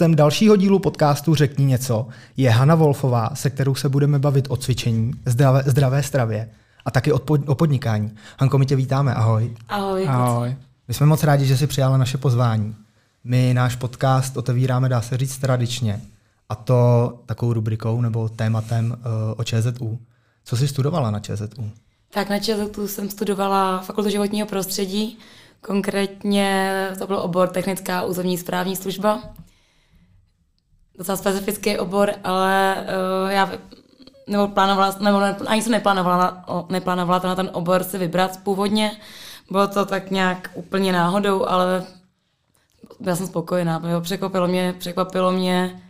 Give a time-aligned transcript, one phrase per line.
[0.00, 4.56] Hostem dalšího dílu podcastu Řekni něco je Hanna Wolfová, se kterou se budeme bavit o
[4.56, 6.50] cvičení, zdravé, zdravé stravě
[6.84, 7.12] a taky
[7.46, 8.12] o podnikání.
[8.38, 9.56] Hanko, my tě vítáme, ahoj.
[9.68, 10.06] Ahoj.
[10.08, 10.56] Ahoj.
[10.88, 12.76] My jsme moc rádi, že jsi přijala naše pozvání.
[13.24, 16.00] My náš podcast otevíráme, dá se říct, tradičně.
[16.48, 18.96] A to takovou rubrikou nebo tématem uh,
[19.36, 19.98] o ČZU.
[20.44, 21.70] Co jsi studovala na ČZU?
[22.10, 25.18] Tak na ČZU jsem studovala fakultu životního prostředí,
[25.60, 29.22] konkrétně to byl obor technická územní správní služba.
[31.00, 32.76] Docela specifický obor, ale
[33.24, 33.50] uh, já
[34.26, 38.92] nebo plánovala, nebo ne, ani jsem neplánovala, neplánovala to na ten obor si vybrat původně.
[39.50, 41.84] Bylo to tak nějak úplně náhodou, ale
[43.00, 43.82] byla jsem spokojená.
[44.00, 45.82] Překvapilo mě, překvapilo mě,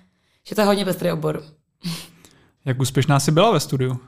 [0.49, 1.43] že to je hodně pestrý obor.
[2.65, 3.99] Jak úspěšná jsi byla ve studiu?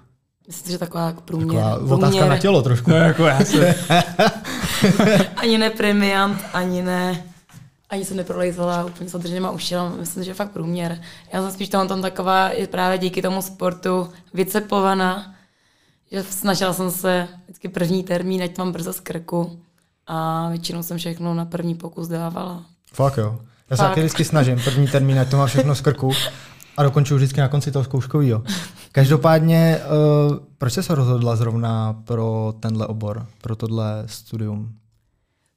[0.47, 1.63] Myslím, že taková jako průměr.
[1.63, 1.99] Taková průměr.
[1.99, 2.91] otázka na tělo trošku.
[2.91, 3.75] No, jako já se.
[5.37, 7.32] ani ne premiant, ani ne
[7.93, 11.01] ani se neprolejzala úplně s održenýma ušila, myslím, že je fakt průměr.
[11.33, 15.35] Já jsem spíš tam, tam taková je právě díky tomu sportu vycepovaná,
[16.13, 19.61] že snažila jsem se vždycky první termín, ať mám brzo z krku
[20.07, 22.63] a většinou jsem všechno na první pokus dávala.
[22.93, 23.41] Fakt jo.
[23.71, 26.13] Já se taky vždycky snažím, první termín, ať to mám všechno z krku
[26.77, 28.43] a dokončuju vždycky na konci toho zkouškového.
[28.93, 29.81] Každopádně,
[30.29, 34.82] uh, proč jsi se rozhodla zrovna pro tenhle obor, pro tohle studium?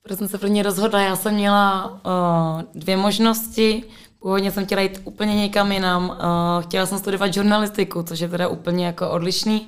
[0.07, 1.01] Proto jsem se pro ně rozhodla.
[1.01, 3.83] Já jsem měla uh, dvě možnosti.
[4.19, 6.09] Původně jsem chtěla jít úplně někam jinam.
[6.09, 9.67] Uh, chtěla jsem studovat žurnalistiku, což je teda úplně jako odlišný.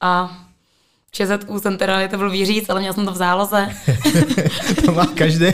[0.00, 0.38] A
[1.10, 3.68] ČZU jsem teda, to byl výříc, ale měla jsem to v záloze.
[4.84, 5.46] to má každý.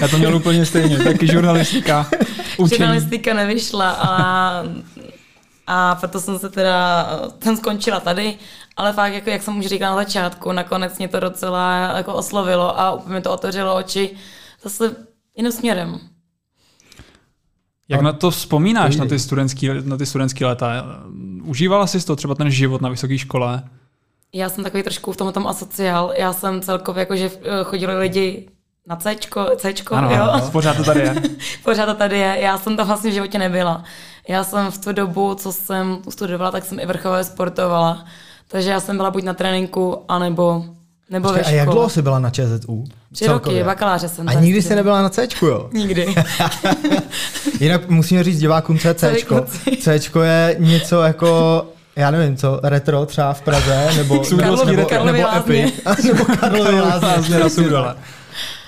[0.00, 2.06] Já to měl úplně stejně, taky žurnalistika.
[2.56, 2.78] Učení.
[2.78, 4.62] Žurnalistika nevyšla a,
[5.70, 7.06] a proto jsem se teda,
[7.42, 8.38] jsem skončila tady
[8.78, 12.80] ale fakt, jako, jak jsem už říkala na začátku, nakonec mě to docela jako oslovilo
[12.80, 14.10] a úplně mi to otevřelo oči
[14.62, 14.96] zase
[15.36, 15.98] jiným směrem.
[17.88, 20.84] Jak na to vzpomínáš, na ty studentský, na ty studentský léta?
[21.42, 23.62] Užívala jsi to třeba ten život na vysoké škole?
[24.34, 26.12] Já jsem takový trošku v tom tom asociál.
[26.18, 28.48] Já jsem celkově, jako, že eh, chodili lidi
[28.86, 29.16] na C,
[29.56, 30.22] C ano, jo?
[30.22, 31.14] Ano, pořád to tady je.
[31.64, 32.36] pořád to tady je.
[32.40, 33.84] Já jsem tam vlastně v životě nebyla.
[34.28, 38.04] Já jsem v tu dobu, co jsem studovala, tak jsem i vrchově sportovala.
[38.48, 40.64] Takže já jsem byla buď na tréninku, anebo
[41.10, 41.56] nebo Počkej, ve škole.
[41.56, 42.84] A jak dlouho jsi byla na ČZU?
[43.12, 44.28] Tři roky, bakaláře jsem.
[44.28, 45.70] A nikdy jsi nebyla na C, jo?
[45.72, 46.14] Nikdy.
[47.60, 49.14] Jinak musíme říct divákům, co je C.
[49.80, 51.62] C je něco jako
[51.96, 55.72] já nevím, co, retro třeba v Praze, nebo, nebo, nebo, nebo, nebo Epi,
[56.04, 57.96] nebo Karlovy lázně na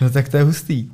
[0.00, 0.90] No tak to je hustý.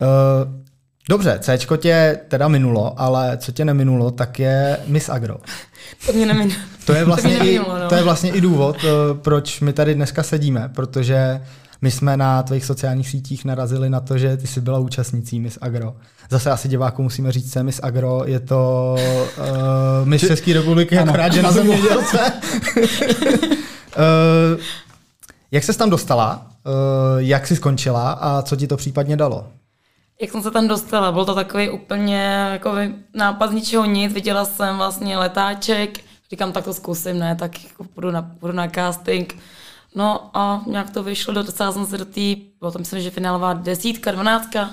[0.00, 0.65] Uh,
[1.08, 5.36] dobře, C tě teda minulo, ale co tě neminulo, tak je Miss Agro.
[6.06, 6.60] To mě neminulo.
[6.84, 7.88] To je vlastně, to i, no.
[7.88, 11.40] to je vlastně i důvod, eh, proč my tady dneska sedíme, protože
[11.82, 15.58] my jsme na tvých sociálních sítích narazili na to, že ty jsi byla účastnicí Miss
[15.60, 15.96] Agro.
[16.30, 18.96] Zase asi divákům musíme říct, že Miss Agro je to
[19.38, 22.18] uh, Miss České republiky, akorát, že na zemědělce.
[23.96, 24.60] uh,
[25.50, 26.46] jak se tam dostala?
[26.66, 26.72] Uh,
[27.18, 29.46] jak jsi skončila a co ti to případně dalo?
[30.20, 31.12] Jak jsem se tam dostala?
[31.12, 32.74] Byl to takový úplně jako
[33.14, 34.12] nápad z ničeho nic.
[34.12, 36.00] Viděla jsem vlastně letáček,
[36.30, 39.38] říkám, tak to zkusím, ne, tak jako půjdu na, půjdu na casting.
[39.94, 43.52] No a nějak to vyšlo, docela jsem se do té, bylo to myslím, že finálová
[43.52, 44.70] desítka, dvanáctka,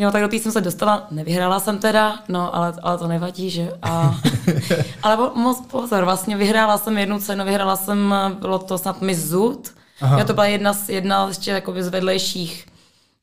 [0.00, 3.50] Jo, tak do té jsem se dostala, nevyhrála jsem teda, no, ale, ale to nevadí,
[3.50, 3.72] že?
[3.82, 4.14] A,
[5.02, 9.70] ale moc pozor, vlastně vyhrála jsem jednu cenu, vyhrála jsem, bylo to snad Miss Zoot,
[10.18, 12.66] Jo, to byla jedna z, jedna z, jakoby z vedlejších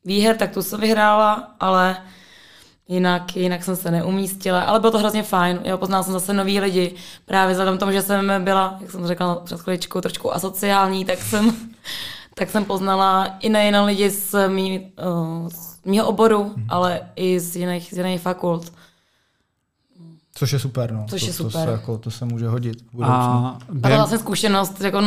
[0.05, 1.97] výher, tak tu jsem vyhrála, ale
[2.87, 5.59] jinak, jinak jsem se neumístila, ale bylo to hrozně fajn.
[5.63, 6.95] Jo, poznala jsem zase nový lidi.
[7.25, 11.55] Právě vzhledem tomu, že jsem byla, jak jsem řekla před chviličkou, trošku asociální, tak jsem,
[12.35, 16.65] tak jsem poznala i nejen lidi z, mý, uh, z mého oboru, hmm.
[16.69, 18.73] ale i z jiných, z jiných fakult.
[20.37, 21.05] Což je super, no.
[21.09, 21.51] Což to, je super.
[21.51, 22.77] To se, jako, to se může hodit.
[23.01, 25.01] A, a to byla vlastně zkušenost, jako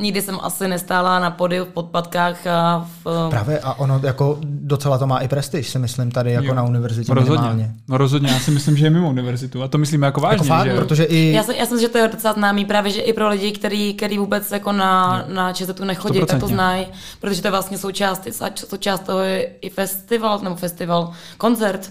[0.00, 3.26] nikdy jsem asi nestála na podiu v podpadkách a v...
[3.30, 6.54] Právě a ono jako docela to má i prestiž, si myslím, tady jako jo.
[6.54, 7.42] na univerzitě rozhodně.
[7.42, 7.74] minimálně.
[7.88, 10.36] No rozhodně, já si myslím, že je mimo univerzitu a to myslím jako vážně.
[10.36, 10.74] Jako fakt, že...
[10.74, 11.32] protože i...
[11.32, 13.52] Já, si, já si myslím, že to je docela známý právě, že i pro lidi,
[13.52, 16.26] který, který vůbec jako na, na ČZU nechodí, 100%.
[16.26, 16.86] tak to znají,
[17.20, 21.90] protože to je vlastně součást, součást toho je i festival, nebo festival, koncert,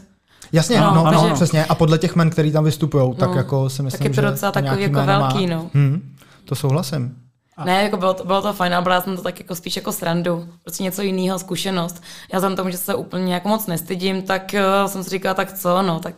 [0.54, 1.66] Jasně, no, no, no, no, přesně.
[1.66, 4.30] A podle těch men, který tam vystupují, no, tak jako si myslím, tak je to
[4.32, 5.70] docela že takový jako velký, no.
[5.74, 6.16] Hmm,
[6.46, 7.16] to souhlasím.
[7.58, 7.66] A...
[7.66, 9.92] Ne, jako bylo to, bylo to fajn, ale brala jsem to tak jako spíš jako
[9.92, 12.04] srandu, prostě něco jiného, zkušenost.
[12.34, 15.54] Já jsem tomu, že se úplně jako moc nestydím, tak uh, jsem si říkala, tak
[15.54, 16.16] co, no, tak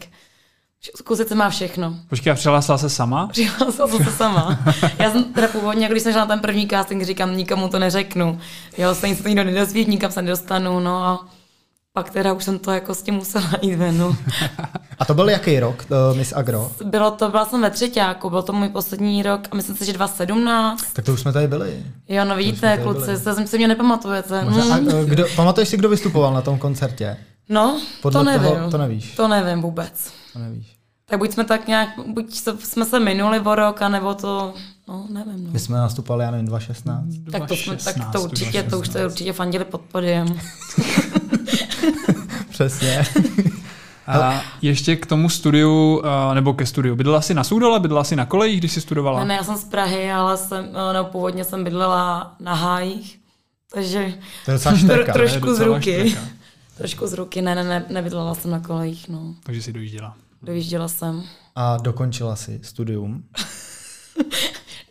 [0.96, 1.96] zkusit se má všechno.
[2.10, 3.28] Počkej, a přihlásila se sama?
[3.32, 4.60] Přihlásila jsem se sama.
[5.00, 8.40] Já jsem teda původně, když jsem šla na ten první casting, říkám, nikomu to neřeknu.
[8.78, 11.28] Jo, stejně se to nikdo nedozví, nikam se nedostanu, no a
[11.96, 13.98] pak teda už jsem to jako s tím musela jít ven.
[13.98, 14.16] No.
[15.00, 16.72] A to byl jaký rok, uh, Miss Agro?
[16.86, 19.94] Bylo to, byla jsem ve třetíku, byl to můj poslední rok a myslím si, že
[19.94, 20.94] 2017.
[20.94, 21.84] Tak to už jsme tady byli.
[22.08, 24.46] Jo, no vidíte, kluci, se si mě nepamatujete.
[24.46, 24.90] Možná, mm.
[24.90, 27.18] a, kdo, pamatuješ si, kdo vystupoval na tom koncertě?
[27.50, 28.50] No, Podle to nevím.
[28.50, 29.16] Toho, to nevíš.
[29.16, 30.12] To nevím vůbec.
[30.34, 30.76] To nevíš.
[31.06, 34.54] Tak buď jsme tak nějak, buď jsme se minuli o rok, anebo to,
[34.88, 35.46] no nevím.
[35.46, 35.52] No.
[35.52, 37.06] My jsme nastupovali, já nevím, 2016.
[37.32, 40.28] Tak to, jsme, tak to určitě, to už to určitě fandili pod podiem.
[42.50, 43.04] Přesně.
[44.08, 46.02] A ještě k tomu studiu,
[46.34, 46.96] nebo ke studiu.
[46.96, 49.20] Bydlela jsi na Soudole, bydlela jsi na kolejích, když jsi studovala?
[49.20, 53.20] Ne, ne, já jsem z Prahy, ale jsem, no, původně jsem bydlela na hájích,
[53.74, 54.14] takže
[54.46, 56.10] to je štrka, tro, trošku z ruky.
[56.10, 56.28] Štrka.
[56.78, 59.36] Trošku z ruky, ne, ne, ne, nebydlela jsem na kolejích, no.
[59.44, 60.16] Takže si dojížděla.
[60.42, 61.24] Dojížděla jsem.
[61.56, 63.24] A dokončila si studium?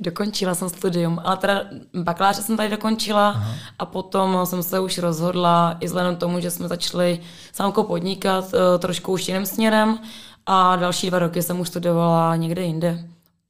[0.00, 1.64] Dokončila jsem studium, ale teda
[1.94, 3.54] bakaláře jsem tady dokončila Aha.
[3.78, 7.20] a potom jsem se už rozhodla, i vzhledem tomu, že jsme začali
[7.52, 9.98] samkou podnikat uh, trošku už jiným směrem
[10.46, 13.08] a další dva roky jsem už studovala někde jinde.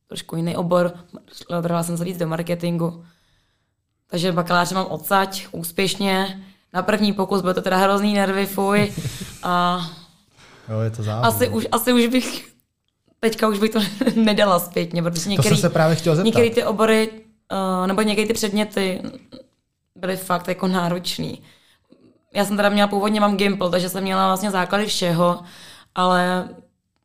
[0.09, 0.93] Trošku jiný obor,
[1.61, 3.05] vrala jsem se víc do marketingu.
[4.11, 6.45] Takže bakaláře mám odsaď úspěšně.
[6.73, 8.93] Na první pokus byl to teda hrozný nervy, fuj.
[9.43, 9.87] A
[10.69, 12.54] jo, je to asi už, asi už bych
[13.25, 13.81] teďka už bych to
[14.17, 16.27] nedala zpětně, protože některý, to jsem se právě chtěl zeptat.
[16.27, 19.01] některý ty obory uh, nebo některé ty předměty
[19.97, 21.43] byly fakt jako náročný.
[22.35, 25.43] Já jsem teda měla původně mám Gimple, takže jsem měla vlastně základy všeho,
[25.95, 26.49] ale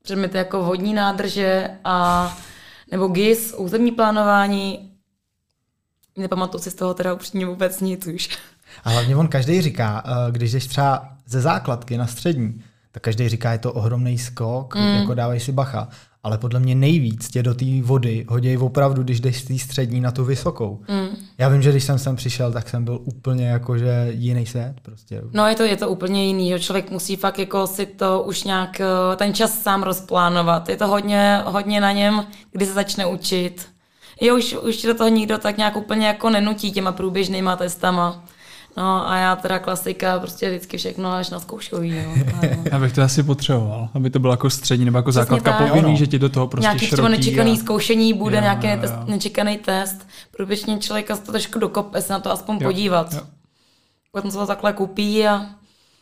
[0.01, 2.37] předměty jako vodní nádrže a
[2.91, 4.91] nebo GIS, územní plánování,
[6.17, 8.29] nepamatuji si z toho teda upřímně vůbec nic už.
[8.83, 13.29] A hlavně on každý říká, eh, když jdeš třeba ze základky na střední, tak každý
[13.29, 14.95] říká, je to ohromný skok, mm.
[14.95, 15.87] jako dávej si bacha
[16.23, 20.01] ale podle mě nejvíc tě do té vody hodí opravdu, když jdeš z té střední
[20.01, 20.79] na tu vysokou.
[20.87, 21.17] Mm.
[21.37, 24.73] Já vím, že když jsem sem přišel, tak jsem byl úplně jako, že jiný svět
[24.81, 25.21] prostě.
[25.33, 28.43] No je to, je to úplně jiný, že člověk musí fakt jako si to už
[28.43, 30.69] nějak eh, ten čas sám rozplánovat.
[30.69, 33.67] Je to hodně, hodně na něm, kdy se začne učit.
[34.21, 38.25] Jo, už, už do toho nikdo tak nějak úplně jako nenutí těma průběžnýma testama.
[38.77, 41.95] No a já teda klasika, prostě vždycky všechno až na zkouškový.
[41.97, 42.11] Jo.
[42.71, 45.69] já bych to asi potřeboval, aby to bylo jako střední nebo jako Přesně základka tak.
[45.69, 47.55] povinný, že ti do toho prostě Nějaký třeba nečekaný a...
[47.55, 49.03] zkoušení bude, jo, nějaký jo, jo.
[49.07, 50.07] nečekaný test.
[50.31, 53.13] Průběžně člověka se to trošku dokope se na to aspoň jo, podívat.
[53.13, 53.21] Jo.
[54.11, 55.45] Potom se to takhle kupí a...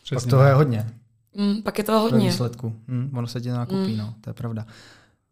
[0.02, 0.16] Přesně.
[0.16, 0.86] Pak toho je hodně.
[1.34, 2.18] Mm, pak je toho hodně.
[2.18, 2.72] Ve výsledku.
[2.86, 3.98] Mm, ono se ti nakupí, mm.
[3.98, 4.66] no, to je pravda.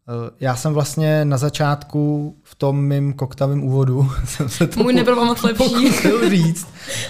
[0.09, 4.93] Eh, já jsem vlastně na začátku v tom mým koktavém úvodu jsem se to Můj
[4.93, 5.91] nebyl moc lepší.
[6.29, 6.67] říct.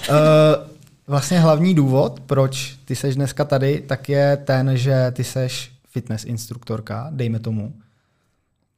[0.09, 0.15] Uh,
[1.07, 6.25] vlastně hlavní důvod, proč ty seš dneska tady, tak je ten, že ty seš fitness
[6.25, 7.73] instruktorka, dejme tomu.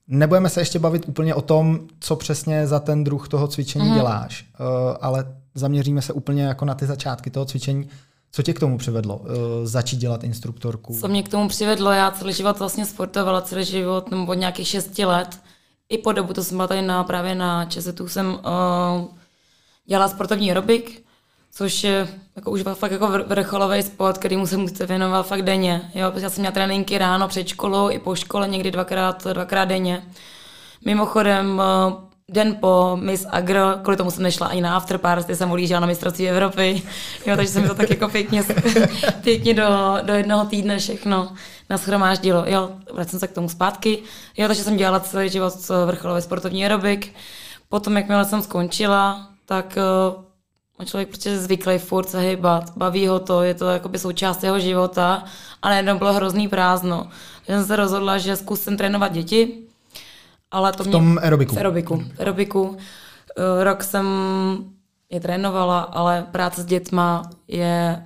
[0.07, 3.95] Nebudeme se ještě bavit úplně o tom, co přesně za ten druh toho cvičení mm.
[3.95, 4.65] děláš, uh,
[5.01, 5.25] ale
[5.55, 7.89] zaměříme se úplně jako na ty začátky toho cvičení.
[8.31, 9.27] Co tě k tomu přivedlo, uh,
[9.63, 10.97] začít dělat instruktorku?
[11.01, 14.67] Co mě k tomu přivedlo, já celý život vlastně sportovala, celý život, nebo od nějakých
[14.67, 15.39] šesti let.
[15.89, 19.05] I po dobu, to jsem byla tady na, právě na ČSETu, jsem uh,
[19.85, 21.03] dělala sportovní aerobik,
[21.51, 25.91] což je jako už fakt jako vrcholový sport, který se musíte věnovat fakt denně.
[25.95, 30.03] Jo, já jsem měla tréninky ráno před školou i po škole, někdy dvakrát, dvakrát denně.
[30.85, 35.79] Mimochodem, uh, den po Miss Agro, kvůli tomu jsem nešla ani na afterparty, jsem ulížela
[35.79, 36.81] na mistrovství Evropy,
[37.25, 38.43] jo, takže se mi to tak jako pěkně,
[39.23, 41.33] pěkně do, do jednoho týdne všechno
[41.69, 42.43] naschromáždilo.
[42.47, 43.99] Jo, vracím se k tomu zpátky.
[44.37, 45.53] Jo, takže jsem dělala celý život
[45.85, 47.13] vrcholový sportovní aerobik.
[47.69, 49.77] Potom, jakmile jsem skončila, tak
[50.79, 54.59] uh, člověk prostě zvyklý furt se hýbat, baví ho to, je to jakoby součást jeho
[54.59, 55.23] života
[55.61, 57.07] a najednou bylo hrozný prázdno.
[57.45, 59.68] Takže jsem se rozhodla, že zkusím trénovat děti,
[60.51, 61.55] ale to v tom mě, aerobiku.
[61.55, 62.03] V aerobiku.
[62.19, 62.77] aerobiku.
[63.37, 64.05] Eh, rok jsem
[65.09, 68.05] je trénovala, ale práce s dětma je,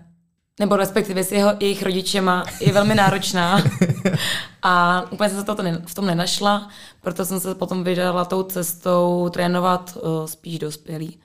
[0.59, 3.63] nebo respektive s jeho, jejich rodičema, je velmi náročná.
[4.65, 6.69] A úplně jsem se to v tom nenašla,
[7.01, 11.19] proto jsem se potom vydala tou cestou trénovat uh, spíš dospělí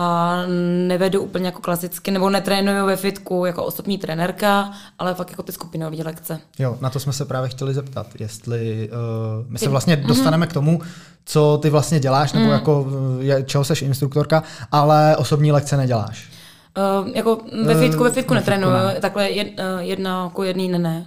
[0.00, 0.42] a
[0.86, 5.52] nevedu úplně jako klasicky, nebo netrénuju ve fitku jako osobní trenérka, ale fakt jako ty
[5.52, 6.40] skupinové lekce.
[6.58, 10.50] Jo, na to jsme se právě chtěli zeptat, jestli uh, my se vlastně dostaneme mm-hmm.
[10.50, 10.80] k tomu,
[11.24, 12.52] co ty vlastně děláš, nebo mm.
[12.52, 12.86] jako
[13.20, 16.28] je, čeho seš instruktorka, ale osobní lekce neděláš.
[17.02, 18.96] Uh, jako ve fitku, ve fitku uh, netrénuju, ne.
[19.00, 21.04] takhle jed, uh, jedna jako jedný ne, ne.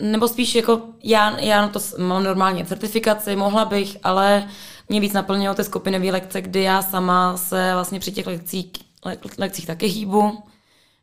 [0.00, 4.50] Nebo spíš jako já, já na to mám normálně certifikaci, mohla bych, ale uh,
[4.88, 8.66] mě víc naplnilo ty skupinové lekce, kdy já sama se vlastně při těch lekcích,
[9.04, 10.42] le, lekcích taky hýbu.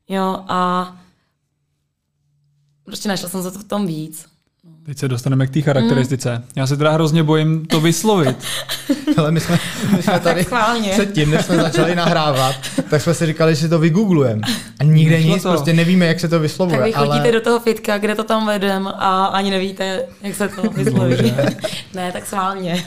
[0.10, 0.92] Jo, a
[2.86, 4.32] prostě našla jsem se to v tom víc.
[4.86, 6.38] Teď se dostaneme k té charakteristice.
[6.38, 6.44] Mm.
[6.56, 8.38] Já se teda hrozně bojím to vyslovit.
[9.18, 9.60] Ale my jsme,
[9.96, 10.46] my jsme tady
[10.92, 12.56] předtím, než jsme začali nahrávat,
[12.90, 14.42] tak jsme si říkali, že si to vygooglujeme.
[14.80, 15.50] A nikde Nešlo nic, to.
[15.50, 16.78] prostě nevíme, jak se to vyslovuje.
[16.78, 17.32] Tak vy chodíte ale...
[17.32, 21.34] do toho fitka, kde to tam vedem a ani nevíte, jak se to vysloví.
[21.94, 22.86] ne, tak sválně.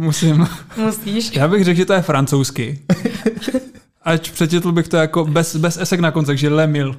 [0.00, 0.48] Musím.
[0.76, 1.32] Musíš.
[1.32, 2.82] Já bych řekl, že to je francouzsky.
[4.02, 6.96] Ať přečetl bych to jako bez, bez esek na konci, že lemil.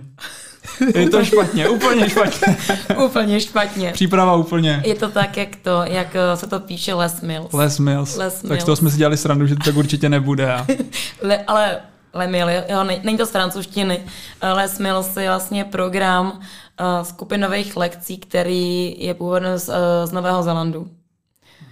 [0.96, 2.58] Je to špatně, úplně špatně.
[3.05, 3.91] úplně špatně.
[3.91, 4.84] Příprava úplně.
[4.86, 7.53] Je to tak, jak to, jak eh, se to píše Les Mills.
[7.53, 8.17] Les Mills.
[8.17, 8.50] Les Mills.
[8.50, 10.53] Tak z toho jsme si dělali srandu, že to tak určitě nebude.
[10.53, 10.67] A...
[11.22, 11.79] Le, ale
[12.13, 14.00] Lemil, jo, není to z francouzštiny.
[14.41, 20.12] Eh, Les Mills je vlastně program uh, skupinových lekcí, který je původem z, uh, z
[20.12, 20.88] Nového Zelandu.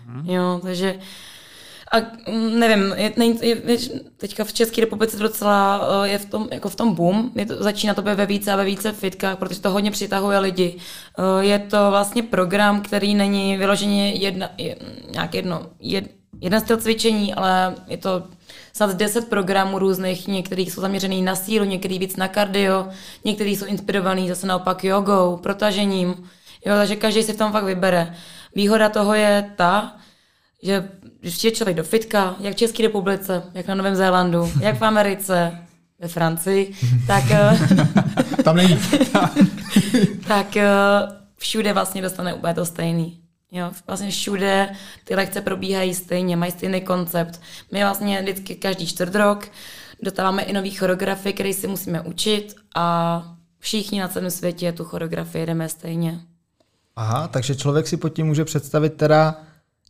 [0.10, 0.34] Mm-hmm.
[0.34, 1.00] Jo, takže
[1.92, 1.98] a
[2.60, 3.78] nevím, je, je, je,
[4.18, 7.64] teďka v České republice docela eh, je v tom, jako v tom boom, je to,
[7.64, 10.76] začíná to být ve více a ve více fitkách, protože to hodně přitahuje lidi.
[11.20, 14.76] Eh, je to vlastně program, který není vyloženě jedna, je,
[15.12, 16.06] nějak jedno, jed,
[16.42, 18.24] jeden styl cvičení, ale je to
[18.74, 22.88] snad 10 programů různých, některý jsou zaměřený na sílu, některý víc na kardio,
[23.26, 26.10] některý jsou inspirovaný zase naopak jogou, protažením,
[26.66, 28.16] jo, takže každý si v tom fakt vybere.
[28.56, 29.98] Výhoda toho je ta,
[30.64, 30.90] že
[31.20, 34.86] když je člověk do fitka, jak v České republice, jak na Novém Zélandu, jak v
[34.86, 35.58] Americe,
[36.00, 36.74] ve Francii,
[37.08, 37.24] tak...
[37.32, 37.60] Eh,
[38.44, 38.80] Tam není.
[40.28, 40.68] tak eh,
[41.38, 43.20] všude vlastně dostane úplně to stejný.
[43.52, 47.42] Jo, vlastně všude ty lekce probíhají stejně, mají stejný koncept.
[47.72, 49.48] My vlastně vždycky každý čtvrt rok
[50.04, 53.24] dostáváme i nový choreografie, které si musíme učit a
[53.60, 56.20] všichni na celém světě tu choreografii jdeme stejně.
[57.00, 59.36] Aha, takže člověk si pod tím může představit teda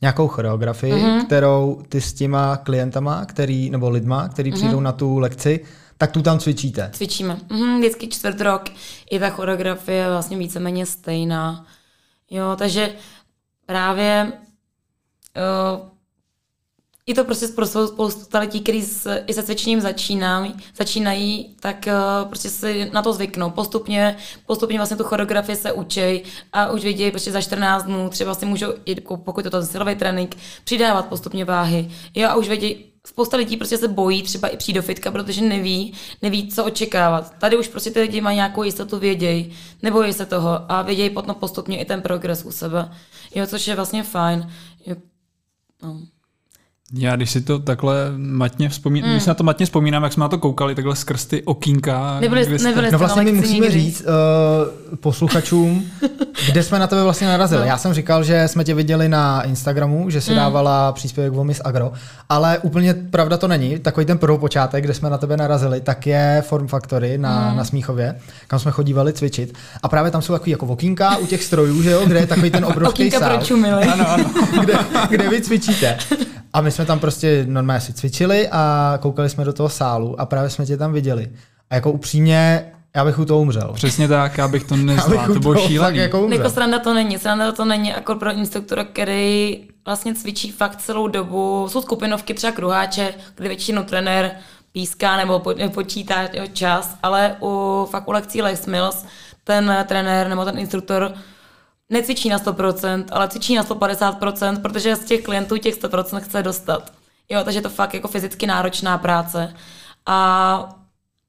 [0.01, 1.25] nějakou choreografii, mm-hmm.
[1.25, 4.55] kterou ty s těma klientama, který, nebo lidma, který mm-hmm.
[4.55, 5.65] přijdou na tu lekci,
[5.97, 6.89] tak tu tam cvičíte.
[6.93, 7.35] Cvičíme.
[7.35, 8.63] Mm-hmm, vždycky čtvrt rok
[9.11, 11.65] i ta choreografie je vlastně víceméně stejná.
[12.29, 12.93] Jo, takže
[13.65, 15.89] právě uh,
[17.09, 18.85] je to prostě spoustu, spoustu lidí, kteří
[19.27, 23.49] i se cvičením začínají, začínají, tak uh, prostě si na to zvyknou.
[23.49, 26.23] Postupně, postupně vlastně tu choreografii se učí
[26.53, 29.95] a už vidějí prostě za 14 dnů, třeba si můžou, jako pokud je to silový
[29.95, 31.91] trénink, přidávat postupně váhy.
[32.15, 35.41] Jo, a už vědí, spousta lidí prostě se bojí třeba i přijít do fitka, protože
[35.41, 37.33] neví, neví, co očekávat.
[37.39, 41.35] Tady už prostě ty lidi mají nějakou jistotu, vědějí, nebojí se toho a vědějí potom
[41.35, 42.91] postupně i ten progres u sebe.
[43.35, 44.51] Jo, což je vlastně fajn.
[44.85, 44.95] Jo,
[45.83, 45.99] no.
[46.93, 49.13] Já když si to takhle matně vzpomínám, mm.
[49.13, 52.19] když si na to matně vzpomínám, jak jsme na to koukali, takhle skrz ty okýnka.
[52.19, 52.57] Nebyli, jste...
[52.67, 53.69] nebyli no vlastně my musíme nikdy.
[53.69, 55.85] říct uh, posluchačům,
[56.45, 57.61] kde jsme na tebe vlastně narazili.
[57.61, 57.67] No.
[57.67, 60.37] Já jsem říkal, že jsme tě viděli na Instagramu, že si mm.
[60.37, 61.91] dávala příspěvek Vomis Agro,
[62.29, 63.79] ale úplně pravda to není.
[63.79, 67.57] Takový ten počátek, kde jsme na tebe narazili, tak je Form Factory na, mm.
[67.57, 68.15] na Smíchově,
[68.47, 69.53] kam jsme chodívali cvičit.
[69.83, 72.51] A právě tam jsou takový jako okýnka u těch strojů, že jo, kde je takový
[72.51, 73.39] ten obrovský sál.
[73.93, 74.25] Ano, ano.
[74.61, 74.73] kde,
[75.09, 75.97] kde vy cvičíte.
[76.53, 80.25] A my jsme tam prostě normálně si cvičili a koukali jsme do toho sálu a
[80.25, 81.29] právě jsme tě tam viděli.
[81.69, 82.65] A jako upřímně,
[82.95, 83.71] já bych u toho umřel.
[83.73, 85.97] Přesně tak, já bych to nezvládl, to bylo šílený.
[85.97, 90.81] Jako, jako sranda to není, sranda to není jako pro instruktora, který vlastně cvičí fakt
[90.81, 91.67] celou dobu.
[91.69, 94.31] Jsou skupinovky, třeba kruháče, kde většinou trenér
[94.71, 95.41] píská nebo
[95.73, 99.05] počítá čas, ale u, fakt u lekcí Les Mills
[99.43, 101.13] ten trenér nebo ten instruktor
[101.89, 106.93] necvičí na 100%, ale cvičí na 150%, protože z těch klientů těch 100% chce dostat.
[107.29, 109.53] Jo, takže je to fakt jako fyzicky náročná práce.
[110.05, 110.79] A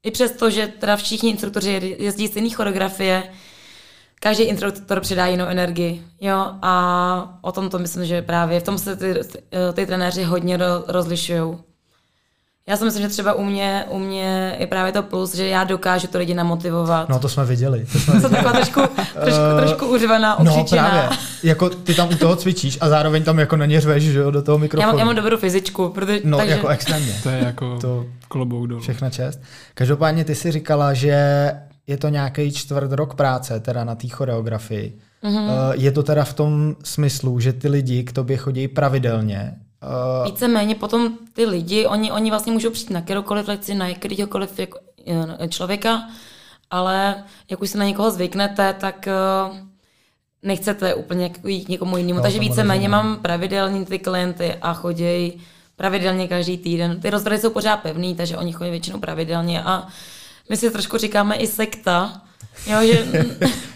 [0.03, 3.33] i přesto, že teda všichni instruktoři jezdí z jiných choreografie,
[4.19, 6.07] každý instruktor přidá jinou energii.
[6.21, 9.13] Jo, a o tom to myslím, že právě v tom se ty,
[9.73, 11.70] ty trenéři hodně rozlišují.
[12.71, 15.63] Já si myslím, že třeba u mě, u mě je právě to plus, že já
[15.63, 17.09] dokážu to lidi namotivovat.
[17.09, 17.85] No to jsme viděli.
[17.93, 18.33] To jsme viděli.
[18.33, 18.81] taková trošku,
[19.21, 21.09] trošku, uh, trošku uřvaná, No právě.
[21.43, 24.31] Jako ty tam u toho cvičíš a zároveň tam jako na ně řveš, že jo,
[24.31, 24.87] do toho mikrofonu.
[24.87, 25.89] Já mám, já mám dobrou fyzičku.
[25.89, 26.53] Protože, no takže...
[26.53, 27.13] jako extrémně.
[27.23, 28.81] To je jako to klobouk dolů.
[28.81, 29.39] Všechna čest.
[29.73, 31.51] Každopádně ty si říkala, že
[31.87, 34.97] je to nějaký čtvrt rok práce teda na té choreografii.
[35.23, 35.73] Mm-hmm.
[35.77, 40.75] Je to teda v tom smyslu, že ty lidi k tobě chodí pravidelně Uh, Víceméně
[40.75, 44.79] potom ty lidi, oni, oni vlastně můžou přijít na kteroukoliv lekci, na jakýkoliv jako,
[45.49, 46.09] člověka,
[46.69, 49.07] ale jak už se na někoho zvyknete, tak
[49.49, 49.57] uh,
[50.43, 52.17] nechcete úplně jít někomu jinému.
[52.17, 55.41] No, Takže víceméně mám pravidelně ty klienty a chodí
[55.75, 57.01] pravidelně každý týden.
[57.01, 59.87] Ty rozvrhy jsou pořád pevný, takže oni chodí většinou pravidelně a
[60.49, 62.21] my si trošku říkáme i sekta,
[62.67, 63.07] jo, že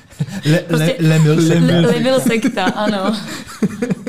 [0.46, 1.74] Le, prostě, le, lemil sekta.
[1.74, 3.16] Le, lemil sekta, ano.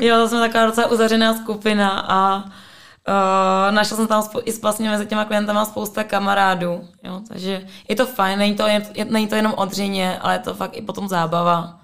[0.01, 5.05] Jo, jsme taková docela uzavřená skupina a uh, našla jsem tam spou- i vlastně mezi
[5.05, 6.87] těma klientama spousta kamarádů.
[7.03, 10.39] Jo, takže je to fajn, není to, jen, není to jenom o dřině, ale je
[10.39, 11.79] to fakt i potom zábava.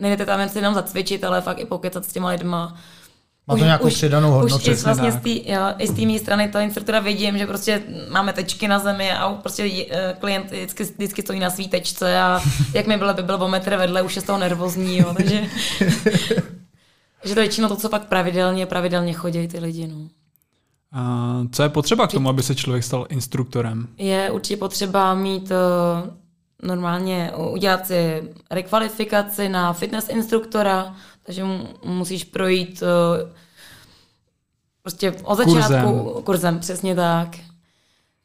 [0.00, 2.76] nejdete tam jen si jenom zacvičit, ale fakt i pokecat s těma lidma.
[3.52, 4.70] Má to nějakou už, přidanou hodnotu.
[4.70, 7.46] Už i vlastně z tý, jo, i z té mé strany toho instruktora vidím, že
[7.46, 12.20] prostě máme tečky na zemi a prostě eh, klient vždycky, vždycky stojí na svý tečce
[12.20, 12.40] a
[12.74, 15.42] jak mi bylo, by byl o metr vedle, už je z toho nervózní, jo, takže
[17.24, 19.86] že to je většinou to, co pak pravidelně, pravidelně chodí ty lidi.
[19.86, 20.08] No.
[20.92, 23.88] A co je potřeba k tomu, aby se člověk stal instruktorem?
[23.98, 26.10] Je určitě potřeba mít uh,
[26.62, 31.44] normálně udělat si rekvalifikaci na fitness instruktora, takže
[31.84, 33.30] musíš projít uh,
[34.82, 36.22] prostě od začátku kurzem.
[36.24, 37.28] kurzem, přesně tak.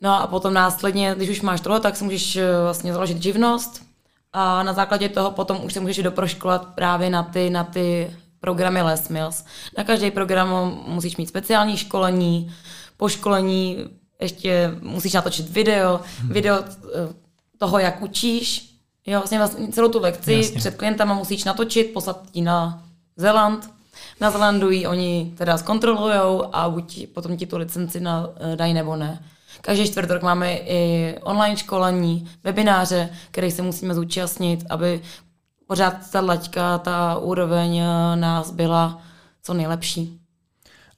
[0.01, 3.87] No a potom následně, když už máš tohle, tak si můžeš uh, vlastně založit živnost
[4.33, 8.81] a na základě toho potom už se můžeš doproškolat právě na ty, na ty programy
[8.81, 9.45] Les Mills.
[9.77, 12.53] Na každý program musíš mít speciální školení,
[12.97, 13.77] po školení
[14.21, 16.33] ještě musíš natočit video, hmm.
[16.33, 17.13] video eh,
[17.57, 18.73] toho, jak učíš.
[19.05, 20.59] Jo, vlastně, vlastně celou tu lekci Jasně.
[20.59, 22.86] před klientama musíš natočit, poslat ti na
[23.17, 23.69] Zeland.
[24.21, 28.73] Na Zelandu ji oni teda zkontrolujou a buď potom ti tu licenci na, eh, dají
[28.73, 29.23] nebo ne.
[29.61, 35.01] Každý čtvrtok máme i online školení, webináře, které se musíme zúčastnit, aby
[35.67, 39.01] pořád ta laťka, ta úroveň eh, nás byla
[39.43, 40.19] co nejlepší.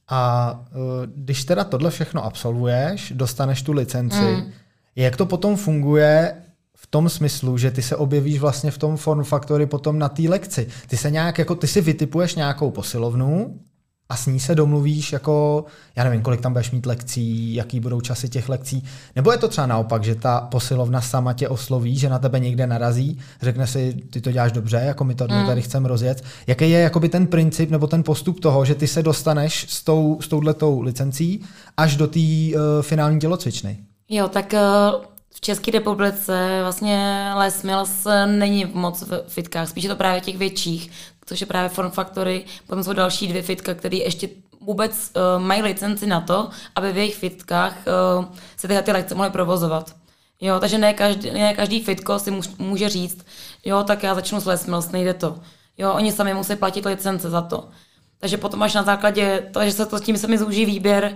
[0.10, 0.76] A eh,
[1.16, 4.52] když teda tohle všechno absolvuješ, dostaneš tu licenci, mm.
[4.96, 6.36] jak to potom funguje
[6.82, 10.22] v tom smyslu, že ty se objevíš vlastně v tom form factory potom na té
[10.22, 10.68] lekci.
[10.88, 13.60] Ty se nějak, jako ty si vytipuješ nějakou posilovnu
[14.10, 18.02] a s ní se domluvíš jako, já nevím, kolik tam budeš mít lekcí, jaký budou
[18.02, 18.84] časy těch lekcí,
[19.16, 22.68] nebo je to třeba naopak, že ta posilovna sama tě osloví, že na tebe někde
[22.68, 25.46] narazí, řekne si, ty to děláš dobře, jako my to mm.
[25.46, 26.24] tady chceme rozjet.
[26.48, 30.22] Jaký je jakoby ten princip nebo ten postup toho, že ty se dostaneš s, tou,
[30.22, 31.44] s touhletou licencí
[31.78, 33.78] až do té uh, finální tělocvičny?
[34.10, 39.90] Jo, tak uh, v České republice vlastně Les Mills není moc v fitkách, spíš je
[39.90, 40.92] to právě těch větších,
[41.26, 42.46] což je právě Form Factory.
[42.68, 44.30] Potom jsou další dvě fitka, které ještě
[44.62, 47.78] vůbec uh, mají licenci na to, aby v jejich fitkách
[48.18, 48.26] uh,
[48.58, 49.96] se tyhle ty lekce mohly provozovat.
[50.42, 53.26] Jo, takže ne každý, ne každý fitko si může říct,
[53.66, 55.40] jo, tak já začnu s Les Mills, nejde to.
[55.78, 57.70] Jo, oni sami musí platit licence za to.
[58.20, 61.16] Takže potom až na základě toho, že se to tím se mi zúží výběr,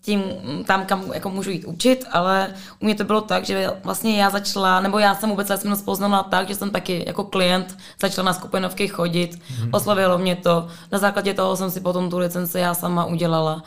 [0.00, 0.24] tím
[0.66, 4.30] tam, kam jako můžu jít učit, ale u mě to bylo tak, že vlastně já
[4.30, 8.32] začala, nebo já jsem vůbec jsem poznala tak, že jsem taky jako klient začala na
[8.32, 9.68] skupinovky chodit, mm-hmm.
[9.72, 13.62] oslovilo mě to, na základě toho jsem si potom tu licenci já sama udělala.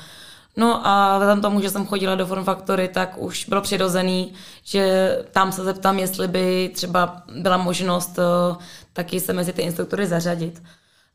[0.58, 5.18] No a vzhledem tomu, že jsem chodila do Form Factory, tak už bylo přirozený, že
[5.32, 8.58] tam se zeptám, jestli by třeba byla možnost uh,
[8.94, 10.62] taky se mezi ty instruktory zařadit.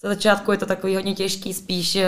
[0.02, 2.02] Za začátku je to takový hodně těžký, spíš uh,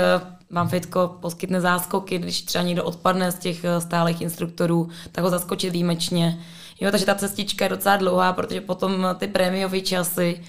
[0.50, 5.30] vám fitko poskytne záskoky, když třeba někdo odpadne z těch eh, stálých instruktorů, tak ho
[5.30, 6.38] zaskočit výjimečně.
[6.80, 10.44] Jo, takže ta cestička je docela dlouhá, protože potom ty prémiové časy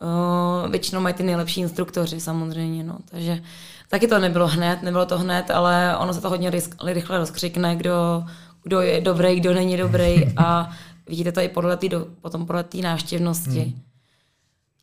[0.00, 2.84] uh, většinou mají ty nejlepší instruktoři samozřejmě.
[2.84, 2.98] No.
[3.04, 3.42] Takže
[3.88, 6.50] taky to nebylo hned, nebylo to hned, ale ono se to hodně
[6.84, 8.24] rychle rozkřikne, kdo,
[8.62, 10.70] kdo je dobrý, kdo není dobrý a
[11.06, 13.60] vidíte to i podle tý, potom podle té návštěvnosti.
[13.60, 13.80] Hmm.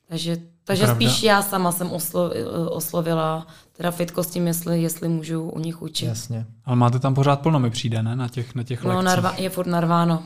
[0.10, 0.96] Takže takže Pravda.
[0.96, 2.32] spíš já sama jsem oslo,
[2.70, 3.48] oslovila
[3.78, 6.06] teda fitko s tím, jestli, jestli můžu u nich učit.
[6.06, 6.46] Jasně.
[6.66, 8.16] Ale máte tam pořád plno, mi přijde, ne?
[8.16, 9.06] Na těch, na těch no, lekcích.
[9.06, 10.24] Narva, je furt narváno.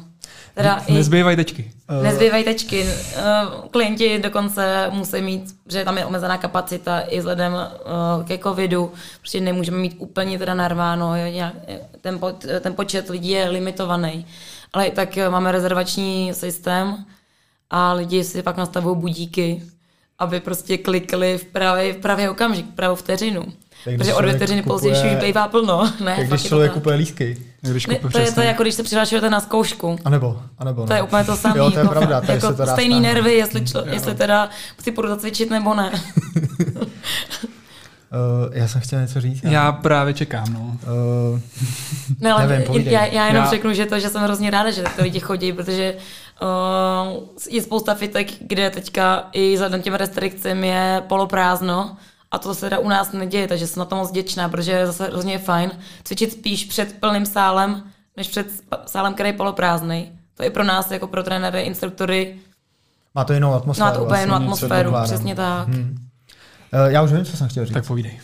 [0.53, 1.71] Teda ne, nezbývají tečky.
[1.89, 2.03] Uh...
[2.03, 2.83] Nezbývají tečky.
[2.83, 8.91] Uh, klienti dokonce musí mít, že tam je omezená kapacita i vzhledem uh, ke covidu,
[9.21, 11.13] protože nemůžeme mít úplně teda narváno,
[12.01, 14.25] ten, po, ten počet lidí je limitovaný.
[14.73, 17.05] Ale i tak máme rezervační systém
[17.69, 19.63] a lidi si pak nastavují budíky,
[20.19, 23.43] aby prostě klikli v pravý, v pravý okamžik, v pravou vteřinu.
[23.85, 25.91] Tak Protože o dvě vteřiny později už bývá plno.
[26.03, 27.37] Ne, jak když člověk kupuje lístky.
[27.61, 29.99] Když ne, to je to jako když se přihlašujete na zkoušku.
[30.05, 31.57] A nebo, a nebo To je úplně to samé.
[31.57, 32.21] Jo, to je jako, pravda.
[32.21, 34.49] Tady jako se to dá stejný nervy, jestli, člo, jestli teda
[34.83, 35.91] si půjdu zacvičit nebo ne.
[38.11, 39.43] uh, já jsem chtěl něco říct.
[39.43, 40.59] Já, já právě čekám, no.
[40.59, 41.39] Uh,
[42.19, 43.49] ne, ale nevím, já, já jenom já...
[43.49, 45.95] řeknu, že to, že jsem hrozně ráda, že to lidi chodí, protože
[46.41, 51.97] Uh, je spousta fitek, kde teďka i vzhledem těm restrikcím je poloprázdno
[52.31, 54.87] a to se teda u nás neděje, takže jsem na to moc děčná, protože je
[54.87, 55.71] zase hrozně fajn
[56.03, 57.83] cvičit spíš před plným sálem,
[58.17, 58.47] než před
[58.85, 60.11] sálem, který je poloprázdný.
[60.33, 62.35] To je pro nás, jako pro trenéry, instruktory.
[63.15, 63.89] Má to jinou atmosféru.
[63.89, 65.67] Má to úplně jinou atmosféru, přesně tak.
[65.67, 66.08] Hmm.
[66.73, 67.73] Uh, já už vím, co jsem chtěl říct.
[67.73, 68.19] Tak povídej.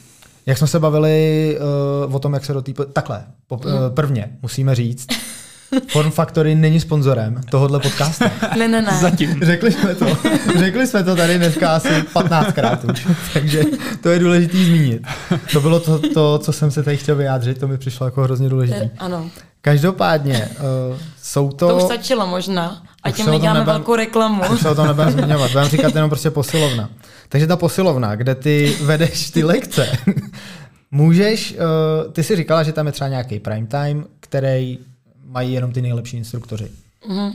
[0.46, 1.58] Jak jsme se bavili
[2.06, 2.72] uh, o tom, jak se do té...
[2.94, 5.08] Takhle, po, uh, prvně musíme říct,
[5.88, 8.24] Form Factory není sponzorem tohohle podcastu.
[8.58, 8.98] ne, ne, ne.
[9.02, 9.40] Zatím.
[9.44, 10.06] Řekli jsme to.
[10.60, 13.08] Řekli jsme to tady dneska asi 15krát už.
[13.34, 13.64] Takže
[14.02, 15.08] to je důležité zmínit.
[15.52, 18.50] To bylo to, to, co jsem se tady chtěl vyjádřit, to mi přišlo jako hrozně
[18.50, 18.90] důležité.
[18.98, 19.30] Ano.
[19.62, 20.50] Každopádně
[20.92, 21.68] uh, jsou to...
[21.68, 22.84] To už stačilo možná.
[23.06, 24.44] A tím neděláme nebem, velkou reklamu.
[24.54, 26.90] Už se o tom nebudeme zmiňovat, budeme říkat jenom prostě posilovna.
[27.30, 29.98] Takže ta posilovna, kde ty vedeš ty lekce,
[30.92, 34.80] můžeš, uh, ty si říkala, že tam je třeba nějaký prime time, který
[35.26, 36.68] mají jenom ty nejlepší instruktoři.
[37.10, 37.34] Mm-hmm.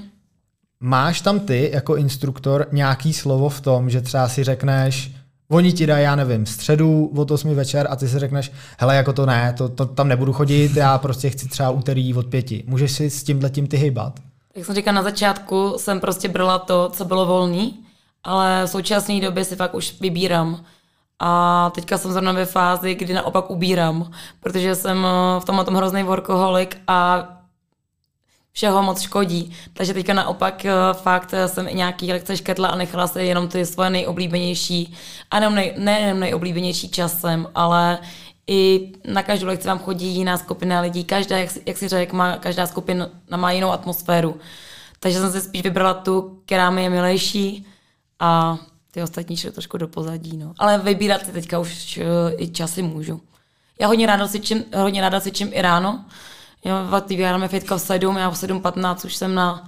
[0.80, 5.12] Máš tam ty jako instruktor nějaký slovo v tom, že třeba si řekneš,
[5.52, 9.12] Oni ti dají, já nevím, středu od 8 večer a ty si řekneš, hele, jako
[9.12, 12.64] to ne, to, to tam nebudu chodit, já prostě chci třeba úterý od pěti.
[12.66, 14.20] Můžeš si s tímhle tím ty hýbat?
[14.54, 17.86] Jak jsem říkala na začátku, jsem prostě brala to, co bylo volný,
[18.24, 20.64] ale v současné době si fakt už vybírám.
[21.18, 24.10] A teďka jsem zrovna ve fázi, kdy naopak ubírám,
[24.40, 25.06] protože jsem
[25.38, 27.28] v tomhle tom hrozný workoholik a
[28.52, 29.56] všeho moc škodí.
[29.72, 33.48] Takže teďka naopak eh, fakt eh, jsem i nějaký lekce škrtla a nechala se jenom
[33.48, 34.94] ty svoje nejoblíbenější,
[35.30, 37.98] a nejenom, nej, nejenom nejoblíbenější časem, ale
[38.50, 42.36] i na každou lekci vám chodí jiná skupina lidí, každá, jak, jak si řekl, má,
[42.36, 44.36] každá skupina má jinou atmosféru.
[45.00, 47.66] Takže jsem si spíš vybrala tu, která mi je milejší
[48.20, 48.58] a
[48.90, 50.36] ty ostatní šly trošku do pozadí.
[50.36, 50.52] No.
[50.58, 53.20] Ale vybírat si teďka už uh, i časy můžu.
[53.80, 56.04] Já hodně ráda cvičím, hodně ráda cvičím i ráno,
[56.64, 59.66] Jo, v TV hrajeme fitka v 7, já v 7.15 už jsem na,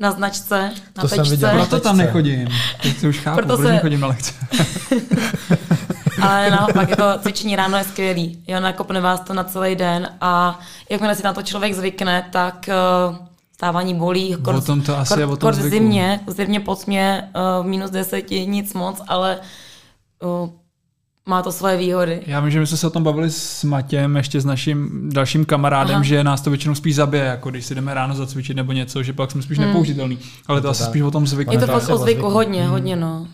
[0.00, 1.24] na značce, na to tečce.
[1.24, 2.48] Jsem viděl, Proto tam nechodím.
[2.82, 3.72] Teď už chápu, proto se...
[3.72, 4.34] nechodím na lekce.
[6.22, 8.44] Ale naopak, jako cvičení ráno je skvělý.
[8.48, 10.58] Jo, nakopne vás to na celý den a
[10.90, 12.68] jakmile si na to člověk zvykne, tak
[13.10, 13.16] uh,
[13.54, 14.36] stávání bolí.
[14.42, 15.70] Kor, o tom to asi kor, je o tom zvyku.
[15.70, 19.38] Zimně, zimně pod mě uh, v minus deseti, nic moc, ale
[20.22, 20.50] uh,
[21.26, 22.22] má to svoje výhody.
[22.26, 25.44] Já vím, že my jsme se o tom bavili s Matěm, ještě s naším dalším
[25.44, 26.04] kamarádem, Aha.
[26.04, 29.12] že nás to většinou spíš zabije, jako když si jdeme ráno zacvičit nebo něco, že
[29.12, 29.66] pak jsme spíš hmm.
[29.66, 30.18] nepoužitelný.
[30.46, 30.90] Ale to, to asi tak.
[30.90, 31.52] spíš o tom zvyku.
[31.52, 32.70] Je to fakt o zvyku, hodně, hmm.
[32.70, 33.26] hodně, no.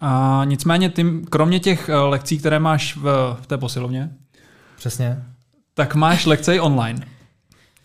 [0.00, 4.10] A nicméně, ty, kromě těch eh, lekcí, které máš v, v té posilovně,
[4.76, 5.24] Přesně.
[5.74, 7.06] tak máš lekce i online.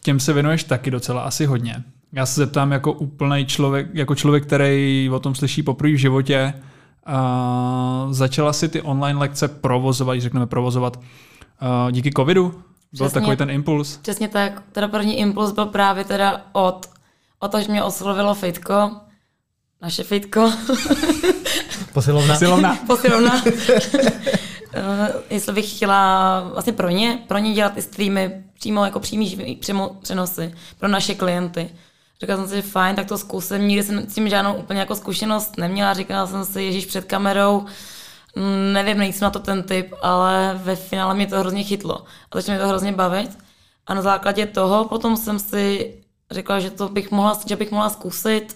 [0.04, 1.84] Těm se věnuješ taky docela asi hodně.
[2.14, 6.54] Já se zeptám jako úplný člověk, jako člověk, který o tom slyší poprvé v životě,
[7.08, 11.00] Uh, začala si ty online lekce provozovat, když řekneme provozovat,
[11.92, 12.50] díky covidu?
[12.50, 12.62] Byl
[12.94, 13.98] Přesně, takový ten impuls?
[13.98, 14.64] Přesně tak.
[14.72, 16.90] Teda první impuls byl právě teda od,
[17.40, 18.92] od toho, že mě oslovilo fitko,
[19.82, 20.52] naše fitko.
[21.94, 22.34] Posilovna.
[22.34, 22.78] Posilovna.
[22.88, 23.44] Posilovna.
[23.44, 23.52] uh,
[25.30, 29.90] jestli bych chtěla vlastně pro ně, pro ně dělat ty streamy přímo jako přímý přímo
[30.02, 31.70] přenosy pro naše klienty.
[32.22, 33.68] Říkala jsem si, fajn, tak to zkusím.
[33.68, 35.94] Nikdy jsem s tím žádnou úplně jako zkušenost neměla.
[35.94, 37.66] Říkala jsem si, ježíš před kamerou,
[38.36, 42.04] mm, nevím, nejsem na to ten typ, ale ve finále mě to hrozně chytlo.
[42.32, 43.38] A začalo mě to hrozně bavit.
[43.88, 45.94] A na základě toho potom jsem si
[46.32, 48.56] řekla, že to bych mohla, že bych mohla zkusit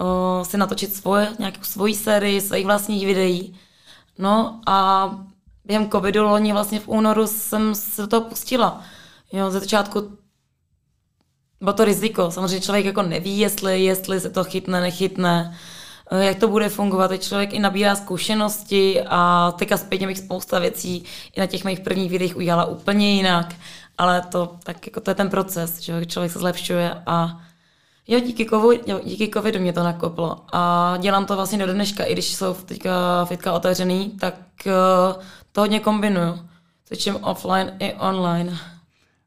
[0.00, 3.58] uh, si natočit svoje, nějakou svoji sérii, svých vlastních videí.
[4.18, 5.10] No a
[5.64, 8.80] během covidu loni vlastně v únoru jsem se do toho pustila.
[9.32, 10.18] Jo, ze začátku
[11.60, 12.30] bylo to riziko.
[12.30, 15.56] Samozřejmě člověk jako neví, jestli, jestli se to chytne, nechytne,
[16.10, 17.08] eh, jak to bude fungovat.
[17.08, 21.04] Teď člověk i nabírá zkušenosti a teďka zpětně bych spousta věcí
[21.36, 23.54] i na těch mých prvních videích udělala úplně jinak.
[23.98, 27.40] Ale to, tak jako to je ten proces, že člověk se zlepšuje a
[28.08, 30.40] Jo, díky, covidu, jo, díky covidu mě to nakoplo.
[30.52, 34.34] A dělám to vlastně do dneška, i když jsou teďka fitka otevřený, tak
[34.66, 36.38] uh, to hodně kombinuju.
[36.84, 38.58] Cvičím offline i online.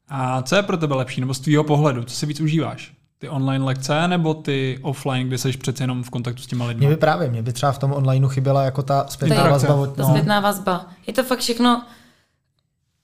[0.09, 2.93] A co je pro tebe lepší, nebo z tvýho pohledu, co si víc užíváš?
[3.17, 6.85] Ty online lekce nebo ty offline, kde jsi přece jenom v kontaktu s těma lidmi?
[6.85, 9.75] Mě by právě, mě by třeba v tom onlineu chyběla jako ta zpětná Ty, vazba.
[9.75, 10.05] Od, no.
[10.05, 10.85] Ta zpětná vazba.
[11.07, 11.83] Je to fakt všechno,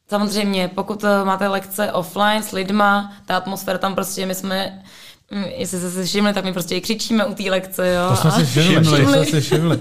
[0.09, 4.83] samozřejmě, pokud eh, máte lekce offline s lidma, ta atmosféra tam prostě, my jsme
[5.55, 8.09] jestli jste si všimli, tak my prostě i křičíme u té lekce, jo.
[8.09, 9.17] To jsme si všimli, všimli.
[9.17, 9.79] To si všimli.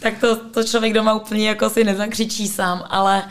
[0.00, 3.22] tak to, to člověk doma úplně jako si nezakřičí sám, ale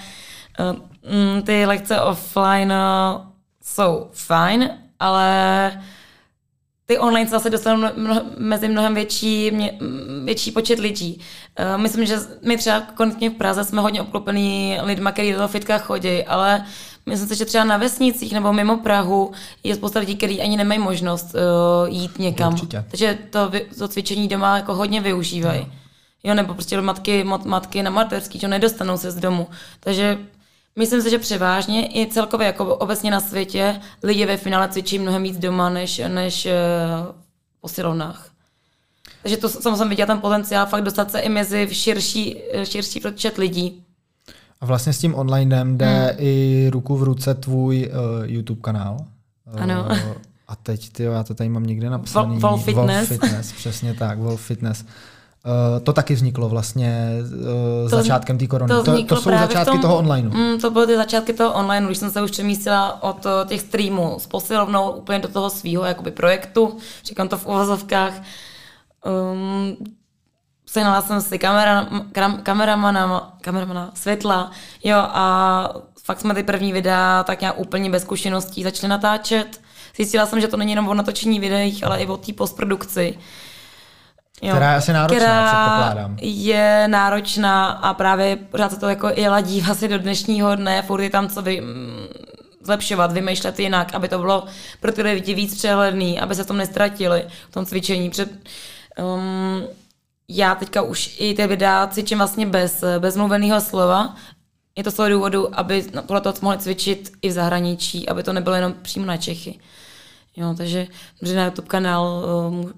[0.60, 0.76] uh,
[1.14, 3.22] mm, ty lekce offline uh,
[3.64, 5.82] jsou fajn, ale
[6.86, 9.80] ty online se zase dostanou mnoho, mezi mnohem větší, mě,
[10.24, 11.22] větší počet lidí.
[11.60, 15.48] Uh, myslím, že my třeba konečně v Praze jsme hodně obklopený lidma, kteří do toho
[15.48, 16.66] fitka chodí, ale
[17.06, 19.32] myslím si, že třeba na vesnicích nebo mimo Prahu
[19.64, 22.54] je spousta lidí, kteří ani nemají možnost uh, jít někam.
[22.54, 22.86] Určitě.
[22.90, 25.60] Takže to, to cvičení doma jako hodně využívají.
[25.60, 25.72] No.
[26.24, 29.48] Jo, nebo prostě matky, matky na materský, že nedostanou se z domu.
[29.80, 30.18] Takže
[30.76, 35.24] Myslím si, že převážně i celkově jako obecně na světě lidi ve finále cvičí mnohem
[35.24, 36.52] víc doma než, než uh,
[37.62, 38.30] po silovnách.
[39.22, 43.86] Takže to samozřejmě viděla ten potenciál fakt dostat se i mezi širší, širší počet lidí.
[44.62, 46.16] A vlastně s tím onlinem jde hmm.
[46.18, 48.98] i ruku v ruce tvůj uh, YouTube kanál.
[49.58, 49.88] Ano.
[49.92, 49.98] Uh,
[50.48, 52.40] a teď, ty, já to tady mám někde napsaný.
[52.40, 53.10] Vol, Vol Fitness.
[53.10, 54.86] Vol Fitness, přesně tak, Vol Fitness.
[55.46, 57.10] Uh, to taky vzniklo vlastně
[57.84, 58.70] uh, to, začátkem té korony.
[58.70, 60.30] To, to, to jsou začátky tom, toho online.
[60.30, 64.16] Mm, to byly ty začátky toho online, když jsem se už přemístila od těch streamů
[64.20, 68.14] s posilovnou úplně do toho svého jakoby projektu, říkám to v uvozovkách.
[69.34, 69.78] Um,
[70.72, 74.52] sehnala jsem si kamera, kam, kameramana, kameramana, světla,
[74.84, 79.62] jo, a fakt jsme ty první videa tak nějak úplně bez zkušeností začali natáčet.
[79.96, 83.18] Zjistila jsem, že to není jenom o natočení videích, ale i o té postprodukci.
[84.42, 86.18] Jo, která je asi náročná, která předpokládám.
[86.22, 91.02] je náročná a právě pořád se to jako i ladí vlastně do dnešního dne, furt
[91.02, 92.08] je tam co vy, mm,
[92.64, 94.46] zlepšovat, vymýšlet jinak, aby to bylo
[94.80, 98.10] pro ty lidi víc přehledný, aby se v tom nestratili v tom cvičení.
[98.10, 98.30] Před,
[99.00, 99.64] um,
[100.38, 104.16] já teďka už i ty videa cvičím vlastně bez, bez mluveného slova.
[104.78, 108.34] Je to z toho důvodu, aby podle toho mohli cvičit i v zahraničí, aby to
[108.34, 109.60] nebylo jenom přímo na Čechy.
[110.36, 110.88] Jo, takže
[111.36, 112.74] na YouTube kanál um,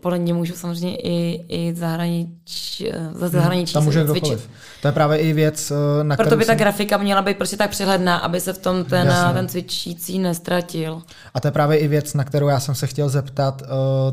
[0.00, 4.48] podle mě můžu samozřejmě i, i zahranič, za zahraničí Tam může kdokoliv.
[4.82, 7.70] To je právě i věc, eh, na Proto by ta grafika měla být prostě tak
[7.70, 9.34] přehledná, aby se v tom ten, Jasně.
[9.34, 11.02] ten cvičící nestratil.
[11.34, 13.62] A to je právě i věc, na kterou já jsem se chtěl zeptat.
[13.62, 13.66] Eh,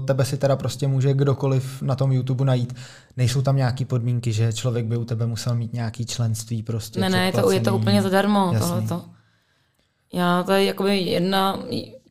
[0.05, 2.75] tebe si teda prostě může kdokoliv na tom YouTube najít.
[3.17, 6.99] Nejsou tam nějaké podmínky, že člověk by u tebe musel mít nějaký členství prostě?
[6.99, 9.05] Ne, ne, to, je to úplně zadarmo, tohleto.
[10.13, 11.59] Já to je jakoby jedna,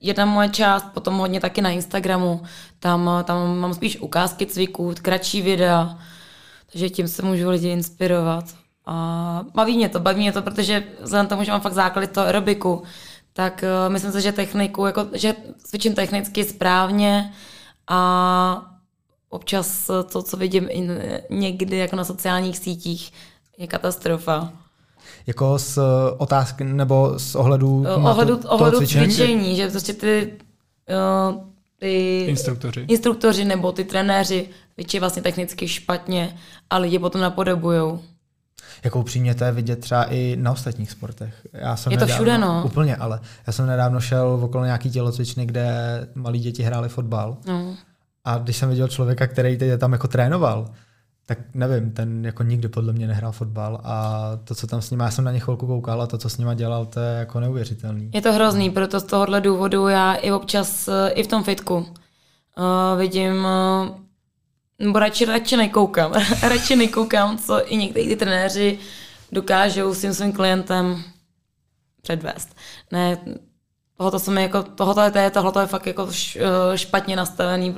[0.01, 2.43] jedna moje část, potom hodně taky na Instagramu,
[2.79, 5.99] tam, tam mám spíš ukázky cviků, kratší videa,
[6.73, 8.45] takže tím se můžu lidi inspirovat.
[8.87, 12.27] A baví mě to, baví mě to, protože vzhledem tomu, že mám fakt základy toho
[12.27, 12.83] aerobiku,
[13.33, 15.35] tak uh, myslím si, že techniku, jako, že
[15.65, 17.33] cvičím technicky správně
[17.89, 18.79] a
[19.29, 20.89] občas to, co vidím i
[21.31, 23.13] někdy jako na sociálních sítích,
[23.59, 24.53] je katastrofa.
[25.29, 25.79] Jako z
[26.19, 29.07] otázky nebo z ohledu, ohledu, to, ohledu cvičení?
[29.07, 30.33] cvičení, že prostě ty,
[31.31, 31.41] uh,
[31.79, 32.81] ty instruktoři.
[32.89, 36.37] instruktoři nebo ty trenéři cvičí vlastně technicky špatně
[36.71, 38.01] a lidi potom napodobujou.
[38.85, 41.47] Jako upřímně to je vidět třeba i na ostatních sportech.
[41.53, 42.63] Já jsem je to nedávno, všude, no.
[42.67, 45.69] Úplně, ale já jsem nedávno šel okolo nějaký tělocvičny, kde
[46.15, 47.37] malí děti hráli fotbal.
[47.47, 47.75] No.
[48.25, 50.71] A když jsem viděl člověka, který teď tam jako trénoval,
[51.29, 55.01] tak nevím, ten jako nikdy podle mě nehrál fotbal a to, co tam s ním,
[55.01, 57.41] já jsem na ně chvilku koukal a to, co s nima dělal, to je jako
[57.41, 58.11] neuvěřitelný.
[58.15, 61.77] Je to hrozný, proto z tohohle důvodu já i občas eh, i v tom fitku
[61.77, 61.85] uh,
[62.99, 63.97] vidím, uh,
[64.79, 66.13] nebo radši, radši nekoukám,
[66.43, 68.79] radši nekoukám, co i někteří ty trenéři
[69.33, 71.03] dokážou s tím svým klientem
[72.03, 72.57] předvést.
[72.93, 73.19] Ne,
[73.99, 76.09] tohoto se mi jako, tohoto je, tohoto je fakt jako
[76.75, 77.75] špatně nastavený,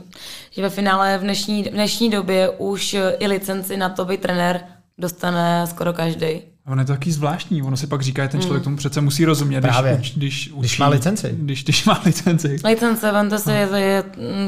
[0.51, 4.61] že ve finále v dnešní, v dnešní době už i licenci na to být trenér
[4.99, 6.27] dostane skoro každý.
[6.67, 8.65] Ono je to taky zvláštní, ono si pak říká, že ten člověk mm.
[8.65, 9.97] tomu přece musí rozumět, Právě.
[9.97, 11.35] když, když, učí, když má licenci.
[11.39, 12.57] Když, když má licenci.
[12.65, 14.05] Licence, vemte si, je, je,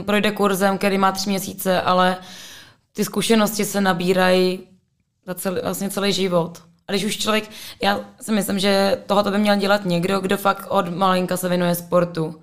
[0.06, 2.16] projde kurzem, který má tři měsíce, ale
[2.92, 4.61] ty zkušenosti se nabírají
[5.26, 6.62] za celý, vlastně celý život.
[6.88, 7.51] A když už člověk,
[7.83, 11.75] já si myslím, že tohoto by měl dělat někdo, kdo fakt od malinka se věnuje
[11.75, 12.35] sportu.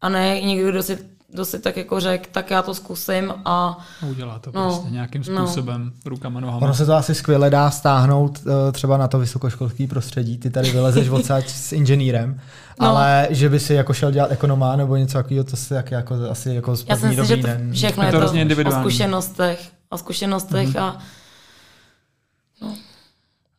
[0.00, 0.98] A ne někdo, kdo si,
[1.32, 3.78] kdo si tak jako řekl, tak já to zkusím a...
[4.10, 5.46] Udělá to no, prostě nějakým no.
[5.46, 6.10] způsobem, no.
[6.10, 6.64] rukama, nohama.
[6.66, 10.38] Ono se to asi skvěle dá stáhnout uh, třeba na to vysokoškolský prostředí.
[10.38, 12.40] Ty tady vylezeš odsaď s inženýrem,
[12.80, 12.86] no.
[12.88, 16.14] ale že by si jako šel dělat ekonoma nebo něco takového, to si jak, jako,
[16.30, 19.70] asi jako z Já si myslím, že to všechno je to, je to o zkušenostech,
[19.90, 20.82] o zkušenostech mm-hmm.
[20.82, 20.98] a.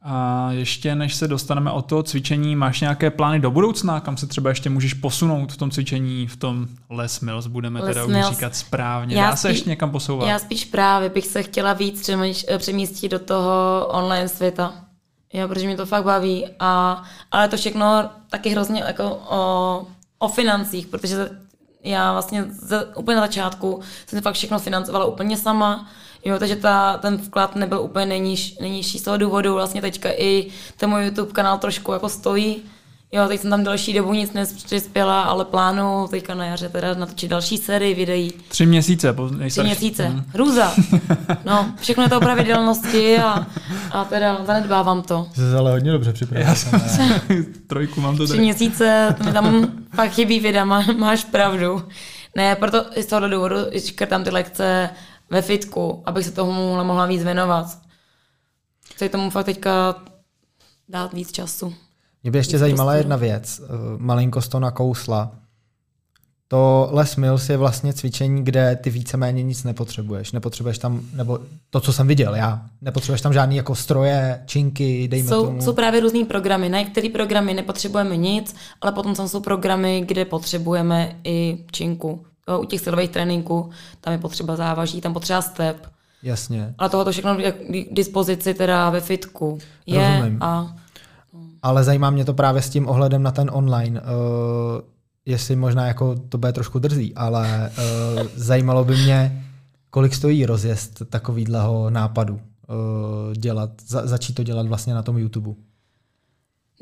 [0.02, 4.28] A ještě než se dostaneme od toho cvičení, máš nějaké plány do budoucna, kam se
[4.28, 8.30] třeba ještě můžeš posunout v tom cvičení, v tom Les Mills, budeme Les teda už
[8.30, 9.16] říkat správně.
[9.16, 10.30] Já Dá spíš, se ještě někam posouvat?
[10.30, 12.10] Já spíš právě bych se chtěla víc
[12.58, 14.74] přemístit do toho online světa.
[15.34, 16.46] Jo, protože mě to fakt baví.
[16.60, 19.86] A, ale to všechno taky hrozně jako o,
[20.20, 21.30] o financích, protože
[21.84, 25.90] já vlastně z, úplně na začátku jsem fakt všechno financovala úplně sama
[26.26, 29.54] Jo, takže ta, ten vklad nebyl úplně nejniž, nejnižší z toho důvodu.
[29.54, 32.58] Vlastně teďka i ten můj YouTube kanál trošku jako stojí.
[33.12, 37.30] Jo, teď jsem tam další dobu nic nepřispěla, ale plánu teďka na jaře teda natočit
[37.30, 38.34] další sérii videí.
[38.48, 39.14] Tři měsíce.
[39.14, 40.06] Po Tři měsíce.
[40.06, 40.24] Hmm.
[40.34, 40.74] Hrůza.
[41.46, 43.48] No, všechno je to o pravidelnosti a,
[43.92, 45.28] a teda zanedbávám to.
[45.36, 46.48] Jsi ale hodně dobře připravil.
[47.68, 48.42] Trojku mám to Tři tady.
[48.44, 51.84] měsíce, to mi tam fakt chybí videa, má, máš pravdu.
[52.36, 53.56] Ne, proto z tohohle důvodu
[53.86, 54.90] škrtám ty lekce,
[55.30, 57.78] ve fitku, abych se tomu mohla, mohla víc věnovat.
[58.94, 59.96] Chci tomu fakt teďka
[60.90, 61.74] dát víc času.
[62.24, 63.62] Mě by ještě víc zajímala jedna věc.
[63.64, 65.32] Eh, malinkost to nakousla.
[66.48, 70.32] To Les Mills je vlastně cvičení, kde ty víceméně nic nepotřebuješ.
[70.32, 71.40] Nepotřebuješ tam, nebo
[71.70, 75.62] to, co jsem viděl já, nepotřebuješ tam žádný jako stroje, činky, dejme jsou, tomu.
[75.62, 76.70] Jsou právě různý programy.
[76.70, 82.26] Na některé programy nepotřebujeme nic, ale potom tam jsou programy, kde potřebujeme i činku
[82.58, 83.70] u těch silových tréninků,
[84.02, 85.88] tam je potřeba závaží, tam potřeba step.
[86.24, 86.76] Jasně.
[86.78, 89.58] Ale tohoto všechno je k dispozici teda ve fitku.
[89.86, 90.44] Je Rozumím.
[90.44, 90.76] a
[91.62, 94.02] Ale zajímá mě to právě s tím ohledem na ten online.
[94.02, 94.08] Uh,
[95.26, 99.46] jestli možná jako to bude trošku drzí, ale uh, zajímalo by mě,
[99.90, 102.40] kolik stojí rozjezd takovýhleho nápadu uh,
[103.34, 105.54] dělat, za, začít to dělat vlastně na tom YouTube.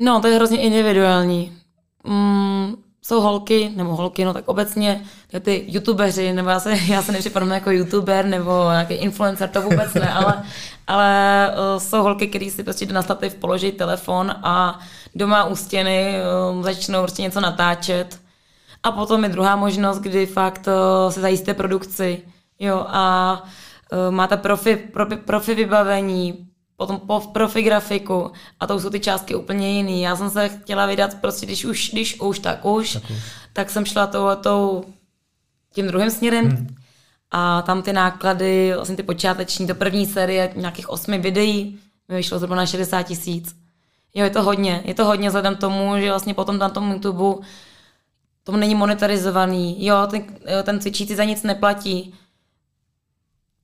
[0.00, 1.52] No, to je hrozně individuální.
[2.06, 2.74] Mm,
[3.08, 5.04] jsou holky, nebo holky, no tak obecně
[5.40, 9.94] ty youtubeři, nebo já se, já se nepřipadám jako youtuber nebo nějaký influencer, to vůbec
[9.94, 10.42] ne, ale,
[10.86, 14.78] ale uh, jsou holky, které si prostě na stativ položí telefon a
[15.14, 16.14] doma u stěny
[16.54, 18.20] uh, začnou prostě něco natáčet.
[18.82, 22.22] A potom je druhá možnost, kdy fakt uh, se zajistíte produkci,
[22.58, 23.32] jo, a
[23.92, 26.47] uh, máte profi, profi, profi vybavení,
[26.78, 30.02] potom po profi grafiku a to jsou ty částky úplně jiný.
[30.02, 33.16] Já jsem se chtěla vydat prostě, když už, když už, tak už, tak, už.
[33.52, 34.84] tak jsem šla tou, tou
[35.72, 36.76] tím druhým směrem hmm.
[37.30, 42.38] a tam ty náklady, vlastně ty počáteční, to první série nějakých osmi videí mi vyšlo
[42.38, 43.56] zhruba na 60 tisíc.
[44.14, 44.82] Jo, je to hodně.
[44.84, 47.46] Je to hodně vzhledem tomu, že vlastně potom na tom YouTube
[48.44, 49.86] to není monetarizovaný.
[49.86, 50.22] Jo, ten,
[50.62, 52.14] ten cvičící za nic neplatí.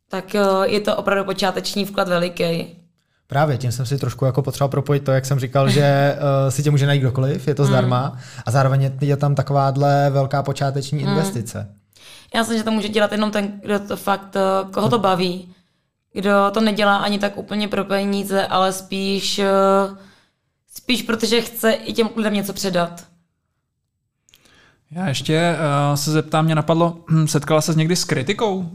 [0.08, 2.83] Tak jo, je to opravdu počáteční vklad veliký.
[3.26, 6.62] Právě, tím jsem si trošku jako potřeboval propojit to, jak jsem říkal, že uh, si
[6.62, 8.18] tě může najít kdokoliv, je to zdarma mm.
[8.46, 11.08] a zároveň je, tam takováhle velká počáteční mm.
[11.08, 11.74] investice.
[12.34, 15.54] Já myslím, že to může dělat jenom ten, kdo to fakt, uh, koho to baví,
[16.12, 19.96] kdo to nedělá ani tak úplně pro peníze, ale spíš, uh,
[20.74, 23.04] spíš protože chce i těm lidem něco předat.
[24.90, 25.56] Já ještě
[25.90, 28.70] uh, se zeptám, mě napadlo, setkala se někdy s kritikou?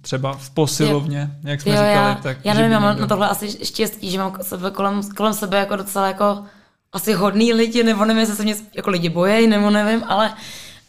[0.00, 1.94] Třeba v posilovně, jak jsme jo, říkali.
[1.94, 5.34] Já, tak, já nevím, já mám na tohle asi štěstí, že mám sebe kolem, kolem
[5.34, 6.44] sebe jako docela jako
[6.92, 10.34] asi hodný lidi, nebo nevím, jestli se mě jako lidi bojejí, nebo nevím, ale,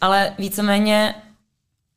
[0.01, 1.15] ale víceméně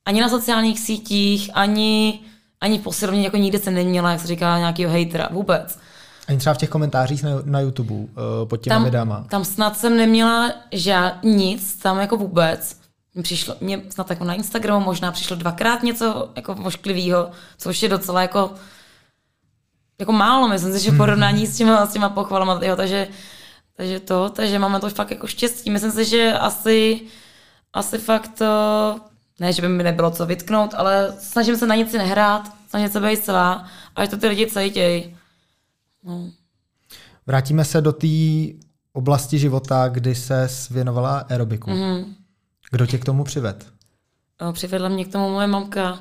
[0.05, 2.21] ani na sociálních sítích, ani,
[2.61, 5.79] ani v posilovně jako nikdy se neměla, jak se říká, nějakého hejtera, vůbec.
[6.29, 8.07] Ani třeba v těch komentářích na, na YouTube uh,
[8.45, 9.25] pod těma tam, videama.
[9.31, 12.81] Tam snad jsem neměla žád, nic, tam jako vůbec.
[13.17, 17.89] Mně přišlo, mě snad jako na Instagramu možná přišlo dvakrát něco jako vošklivého, což je
[17.89, 18.51] docela jako
[19.99, 23.09] jako málo, myslím si, že v porovnání s těma, s těma pochvalama, jo, takže,
[23.77, 25.71] takže to, takže máme to fakt jako štěstí.
[25.71, 27.01] Myslím si, že asi,
[27.73, 29.01] asi fakt to,
[29.41, 32.89] ne, že by mi nebylo co vytknout, ale snažím se na nic si nehrát, snažím
[32.89, 35.17] se být celá, a to ty lidi cítějí.
[36.05, 36.31] No.
[37.27, 38.07] Vrátíme se do té
[38.93, 41.71] oblasti života, kdy se věnovala aerobiku.
[41.71, 42.15] Mm-hmm.
[42.71, 43.67] Kdo tě k tomu přived?
[44.53, 45.99] Přivedla mě k tomu moje mamka.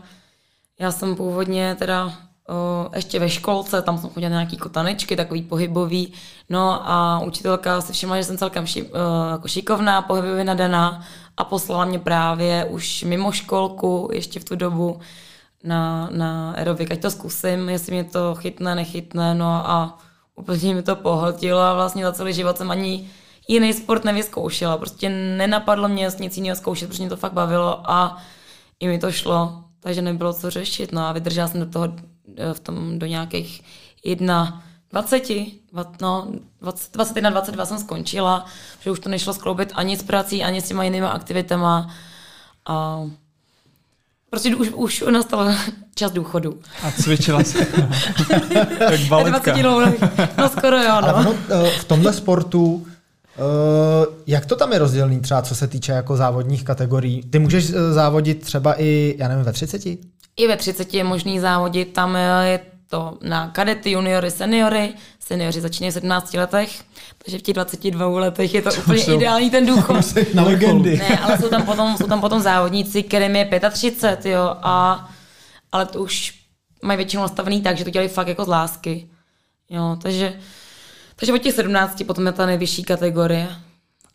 [0.80, 2.13] Já jsem původně teda
[2.49, 6.13] o, ještě ve školce, tam jsem chodila nějaký kotanečky, takový pohybový,
[6.49, 11.06] no a učitelka si všimla, že jsem celkem ši, o, jako šikovná, pohybově nadaná
[11.38, 14.99] a poslala mě právě už mimo školku, ještě v tu dobu,
[15.63, 19.99] na, na aerobik, ať to zkusím, jestli mě to chytne, nechytne, no a
[20.36, 23.10] úplně mi to pohltilo a vlastně za celý život jsem ani
[23.47, 24.77] jiný sport nevyzkoušela.
[24.77, 28.17] Prostě nenapadlo mě nic jiného zkoušet, protože mě to fakt bavilo a
[28.79, 30.91] i mi to šlo, takže nebylo co řešit.
[30.91, 31.93] No a vydržela jsem do toho
[32.38, 33.62] eh, v tom do nějakých
[34.05, 35.23] jedna 20,
[36.01, 36.27] no,
[36.62, 38.45] 20, 21, 22 jsem skončila,
[38.79, 41.89] že už to nešlo skloubit ani s prací, ani s těma jinými aktivitama.
[42.65, 43.01] A
[44.29, 45.53] prostě už, už nastal
[45.95, 46.60] čas důchodu.
[46.84, 47.60] A cvičila se.
[48.79, 49.55] Jak baletka.
[50.38, 51.15] No skoro jo, no.
[51.15, 52.88] ono, eh, v tomhle sportu
[53.37, 57.23] Uh, jak to tam je rozdělený třeba, co se týče jako závodních kategorií?
[57.23, 59.85] Ty můžeš uh, závodit třeba i, já nevím, ve 30?
[60.37, 64.93] I ve 30 je možný závodit, tam je to na kadety, juniory, seniory.
[65.19, 66.83] Seniori začínají v 17 letech,
[67.17, 70.05] takže v těch 22 letech je to úplně jsou, ideální ten důchod.
[70.33, 70.97] na legendy.
[70.97, 75.09] Ne, ale jsou tam potom, jsou tam potom závodníci, kterým je 35, jo, a,
[75.71, 76.33] ale to už
[76.83, 79.09] mají většinou nastavený tak, že to dělají fakt jako z lásky.
[79.69, 80.33] Jo, takže
[81.15, 83.47] takže od těch 17 potom je ta nejvyšší kategorie.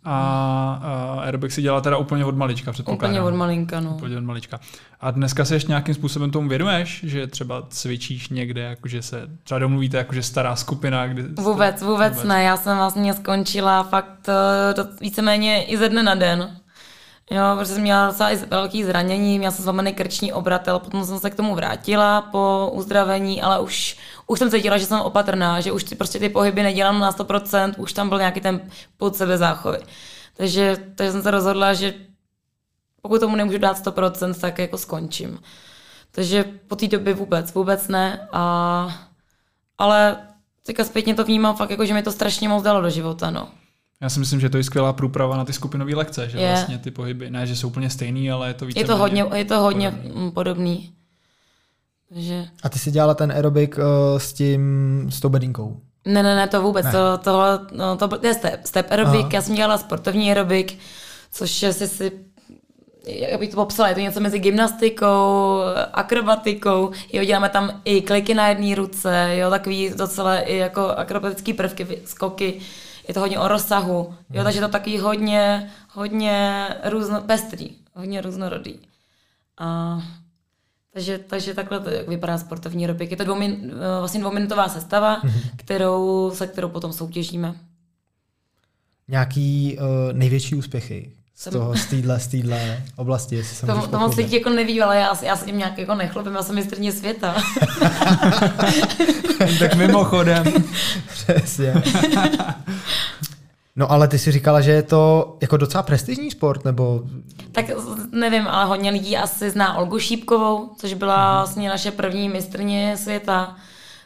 [0.04, 3.10] A, a aerobik si dělá teda úplně od malička, předpokládám.
[3.10, 3.90] Úplně od malinka, no.
[3.90, 4.60] Úplně od malička.
[5.00, 9.58] A dneska se ještě nějakým způsobem tomu věnuješ, že třeba cvičíš někde, jakože se třeba
[9.58, 11.06] domluvíte, jakože stará skupina?
[11.06, 12.42] Kdy vůbec, vůbec, vůbec ne.
[12.42, 16.56] Já jsem vlastně skončila fakt eh, to víceméně i ze dne na den.
[17.30, 21.18] Jo, protože jsem měla docela i velký zranění, měla jsem zlomený krční obratel, potom jsem
[21.18, 23.96] se k tomu vrátila po uzdravení, ale už,
[24.30, 27.74] už jsem cítila, že jsem opatrná, že už ty, prostě ty pohyby nedělám na 100%,
[27.78, 28.60] už tam byl nějaký ten
[28.96, 29.78] pod sebe záchovy.
[30.36, 31.94] Takže, takže jsem se rozhodla, že
[33.02, 35.38] pokud tomu nemůžu dát 100%, tak jako skončím.
[36.10, 38.28] Takže po té době vůbec, vůbec ne.
[38.32, 39.06] A,
[39.78, 40.16] ale
[40.66, 43.48] teďka zpětně to vnímám fakt jako, že mi to strašně moc dalo do života, no.
[44.00, 46.48] Já si myslím, že to je skvělá průprava na ty skupinové lekce, že je.
[46.48, 48.80] vlastně ty pohyby, ne, že jsou úplně stejný, ale je to více.
[48.80, 50.30] Je to hodně, je to hodně podobný.
[50.30, 50.92] podobný.
[52.14, 52.48] Takže...
[52.62, 55.80] A ty jsi dělala ten aerobik uh, s tím, s tou bedinkou?
[56.04, 56.84] Ne, ne, ne, to vůbec.
[56.84, 56.92] Ne.
[56.92, 59.30] To, tohle, no, to je step, step aerobik, Aha.
[59.32, 60.78] já jsem dělala sportovní aerobik,
[61.32, 62.12] což je si
[63.06, 65.60] jak bych to popsala, je to něco mezi gymnastikou,
[65.92, 71.52] akrobatikou, jo, děláme tam i kliky na jedné ruce, jo, takový docela i jako akrobatický
[71.52, 72.60] prvky, skoky,
[73.08, 74.44] je to hodně o rozsahu, jo, hmm.
[74.44, 78.80] takže to takový hodně, hodně různo, pestrý, hodně různorodý.
[79.58, 79.98] A,
[80.92, 83.10] takže, takže takhle to, jak vypadá sportovní aerobik.
[83.10, 85.32] Je to dvoumin, vlastně dvouminutová sestava, hmm.
[85.56, 87.54] kterou, se kterou potom soutěžíme.
[89.08, 93.98] Nějaký uh, největší úspěchy, z toho, z téhle, z téhle oblasti, jestli jsem To, to
[93.98, 96.92] moc lidí jako neví, ale já, já se tím nějak jako nechlopím, já jsem mistrně
[96.92, 97.34] světa.
[99.58, 100.44] tak mimochodem.
[101.12, 101.82] Přesně.
[103.80, 107.02] No ale ty si říkala, že je to jako docela prestižní sport, nebo...
[107.52, 107.64] Tak
[108.12, 113.56] nevím, ale hodně lidí asi zná Olgu Šípkovou, což byla vlastně naše první mistrně světa.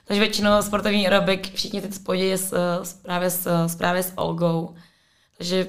[0.04, 4.74] Takže většinou sportovní aerobik všichni teď spojí s, s, právě, s, s, právě s Olgou.
[5.38, 5.66] Takže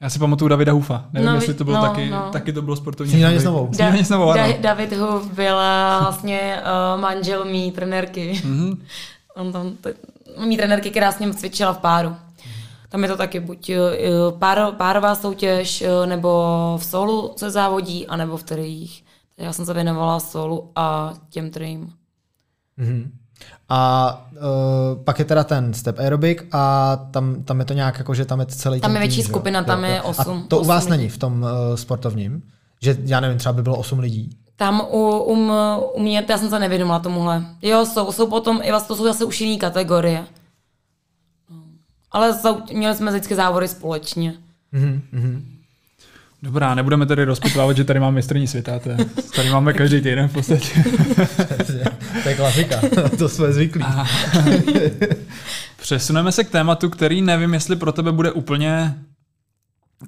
[0.00, 1.04] já si pamatuju Davida Hufa.
[1.12, 2.30] Nevím, no, jestli to bylo no, taky, no.
[2.32, 3.12] taky to bylo sportovní.
[3.12, 3.70] Snídaně s novou.
[3.78, 5.54] Da, s novou, da, David Huf byl
[6.00, 6.60] vlastně
[6.94, 8.40] uh, manžel mý trenérky.
[8.44, 8.78] Mm-hmm.
[9.36, 9.94] On tam, t-
[10.46, 12.16] mý trenérky, která s ním cvičila v páru.
[12.94, 16.30] Tam je to taky buď uh, pár, párová soutěž, uh, nebo
[16.80, 19.04] v solu se závodí, anebo v triích.
[19.38, 21.92] Já jsem se věnovala solu a těm trím.
[22.78, 23.10] Mm-hmm.
[23.68, 28.14] A uh, pak je teda ten step aerobic a tam, tam je to nějak jako,
[28.14, 29.66] že tam je celý Tam je větší tým, skupina, jo?
[29.66, 30.20] tam jo, je 8.
[30.20, 30.90] A to 8 u vás lidí.
[30.96, 32.42] není v tom uh, sportovním?
[32.82, 34.30] Že já nevím, třeba by bylo 8 lidí?
[34.56, 35.52] Tam u, um,
[35.94, 37.44] u mě, já jsem se nevědomila tomuhle.
[37.62, 40.26] Jo, jsou, jsou potom, i vlastně to jsou zase už jiný kategorie.
[42.14, 42.38] Ale
[42.72, 44.34] měli jsme vždycky závody společně.
[44.74, 45.42] Mm-hmm.
[46.42, 48.96] Dobrá, nebudeme tady rozpitvávat, že tady máme mistrní světa, to je,
[49.36, 50.84] tady máme každý týden v podstatě.
[52.22, 52.80] to je klasika,
[53.18, 53.84] to jsme zvyklí.
[55.80, 58.94] Přesuneme se k tématu, který nevím, jestli pro tebe bude úplně,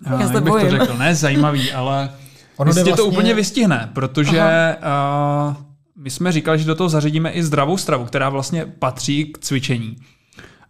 [0.06, 0.70] Já jak bych bojím.
[0.70, 2.10] to řekl, ne zajímavý, ale
[2.56, 2.92] ono vlastně...
[2.92, 4.76] to úplně vystihne, protože
[5.50, 5.56] uh,
[5.96, 9.96] my jsme říkali, že do toho zařadíme i zdravou stravu, která vlastně patří k cvičení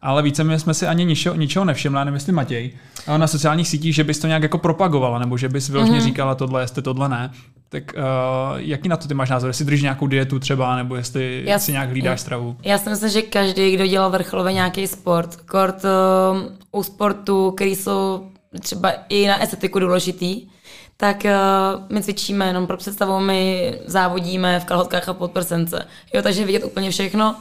[0.07, 2.71] ale více jsme si ani ničeho, ničeho nevšimli, nevím jestli Matěj,
[3.07, 6.05] ale na sociálních sítích, že bys to nějak jako propagovala, nebo že bys vyloženě mm-hmm.
[6.05, 7.31] říkala tohle, jestli tohle ne.
[7.69, 8.03] Tak uh,
[8.57, 9.51] jaký na to ty máš názor?
[9.51, 12.57] Jestli držíš nějakou dietu třeba, nebo jestli já, si nějak hlídáš stravu?
[12.63, 17.77] Já si myslím, že každý, kdo dělal vrcholově nějaký sport, kort uh, u sportu, který
[17.77, 18.27] jsou
[18.61, 20.49] třeba i na estetiku důležitý,
[20.97, 25.87] tak uh, my cvičíme jenom pro představu, my závodíme v kalhotkách a podprsence.
[26.15, 27.37] Jo, takže vidět úplně všechno.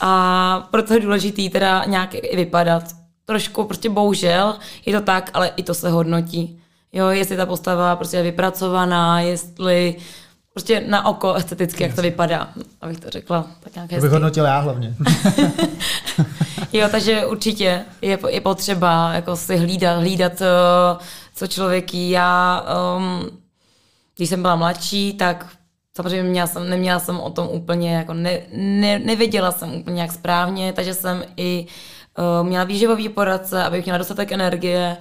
[0.00, 2.84] A proto je důležitý teda nějak i vypadat.
[3.24, 6.60] Trošku prostě bohužel je to tak, ale i to se hodnotí.
[6.92, 9.96] Jo, jestli ta postava prostě je vypracovaná, jestli
[10.52, 12.48] prostě na oko esteticky, jak to vypadá,
[12.80, 13.46] abych to řekla.
[13.60, 14.08] Tak nějak hezky.
[14.08, 14.94] hodnotil já hlavně.
[16.72, 20.46] jo, takže určitě je, je potřeba jako si hlídat, hlídat, eh,
[21.34, 22.10] co člověk jí.
[22.10, 22.64] Já,
[22.96, 23.30] um,
[24.16, 25.46] když jsem byla mladší, tak
[25.96, 30.12] Samozřejmě měla jsem, neměla jsem o tom úplně, jako ne, ne, nevěděla jsem úplně jak
[30.12, 31.66] správně, takže jsem i
[32.18, 34.96] uh, měla výživový poradce, abych měla dostatek energie,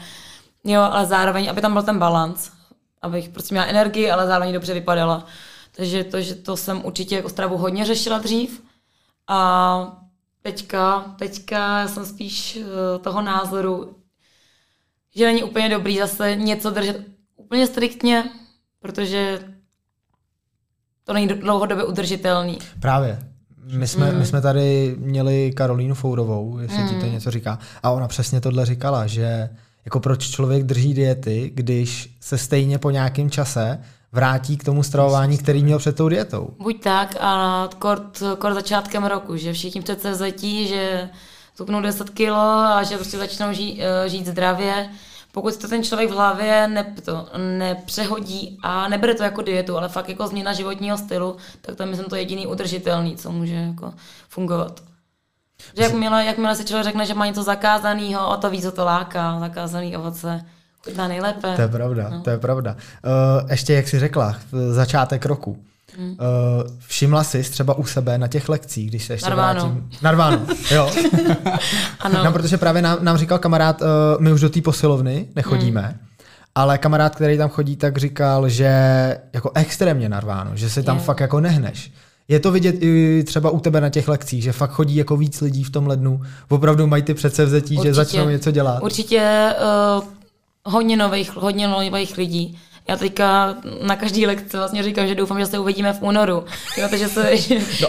[0.63, 2.51] jo, ale zároveň, aby tam byl ten balans,
[3.01, 5.25] abych prostě měla energii, ale zároveň dobře vypadala.
[5.71, 8.63] Takže to, že to jsem určitě jako stravu hodně řešila dřív
[9.27, 10.01] a
[10.41, 13.95] teďka, teďka jsem spíš uh, toho názoru,
[15.15, 17.01] že není úplně dobrý zase něco držet
[17.35, 18.23] úplně striktně,
[18.79, 19.54] protože
[21.05, 22.57] to není dlouhodobě udržitelný.
[22.79, 23.19] Právě.
[23.73, 24.19] My jsme, mm.
[24.19, 26.89] my jsme tady měli Karolínu Fourovou, jestli mm.
[26.89, 27.11] ti to mm.
[27.11, 29.49] něco říká, a ona přesně tohle říkala, že
[29.85, 33.79] jako proč člověk drží diety, když se stejně po nějakém čase
[34.11, 36.49] vrátí k tomu stravování, který měl před tou dietou.
[36.59, 41.09] Buď tak a kort, kort začátkem roku, že všichni přece zatí, že
[41.57, 44.89] tuknou 10 kilo a že prostě začnou žít, eh, žít zdravě
[45.35, 47.27] pokud to ten člověk v hlavě ne, to,
[47.57, 51.87] nepřehodí a nebere to jako dietu, ale fakt jako změna životního stylu, tak to je
[51.89, 53.93] myslím to jediný udržitelný, co může jako
[54.29, 54.79] fungovat.
[55.77, 58.85] Že jakmile, jakmile si člověk řekne, že má něco zakázaného, o to víc o to
[58.85, 60.45] láká, zakázaný ovoce,
[60.85, 61.55] chutná nejlépe.
[61.55, 62.21] To je pravda, no.
[62.21, 62.75] to je pravda.
[63.41, 64.35] Uh, ještě jak jsi řekla,
[64.69, 65.57] začátek roku.
[65.97, 66.09] Hmm.
[66.09, 66.15] Uh,
[66.87, 69.61] všimla jsi třeba u sebe na těch lekcích, když se ještě Narváno.
[69.61, 69.89] vrátím.
[70.01, 70.41] Narváno.
[70.71, 70.91] jo.
[71.99, 72.23] ano.
[72.23, 73.87] No, protože právě nám, nám říkal kamarád, uh,
[74.19, 75.97] my už do té posilovny nechodíme, hmm.
[76.55, 78.69] ale kamarád, který tam chodí, tak říkal, že
[79.33, 81.03] jako extrémně narváno, že si tam je.
[81.03, 81.91] fakt jako nehneš.
[82.27, 85.41] Je to vidět i třeba u tebe na těch lekcích, že fakt chodí jako víc
[85.41, 86.21] lidí v tom lednu.
[86.49, 87.89] Opravdu mají ty předsevzetí, Určitě.
[87.89, 88.83] že začnou něco dělat.
[88.83, 89.49] Určitě
[89.97, 90.03] uh,
[90.65, 95.45] hodně nových, hodně nových lidí Já teďka na každý lekci vlastně říkám, že doufám, že
[95.45, 96.45] se uvidíme v únoru.
[96.77, 97.31] Jo, takže se...
[97.81, 97.87] No,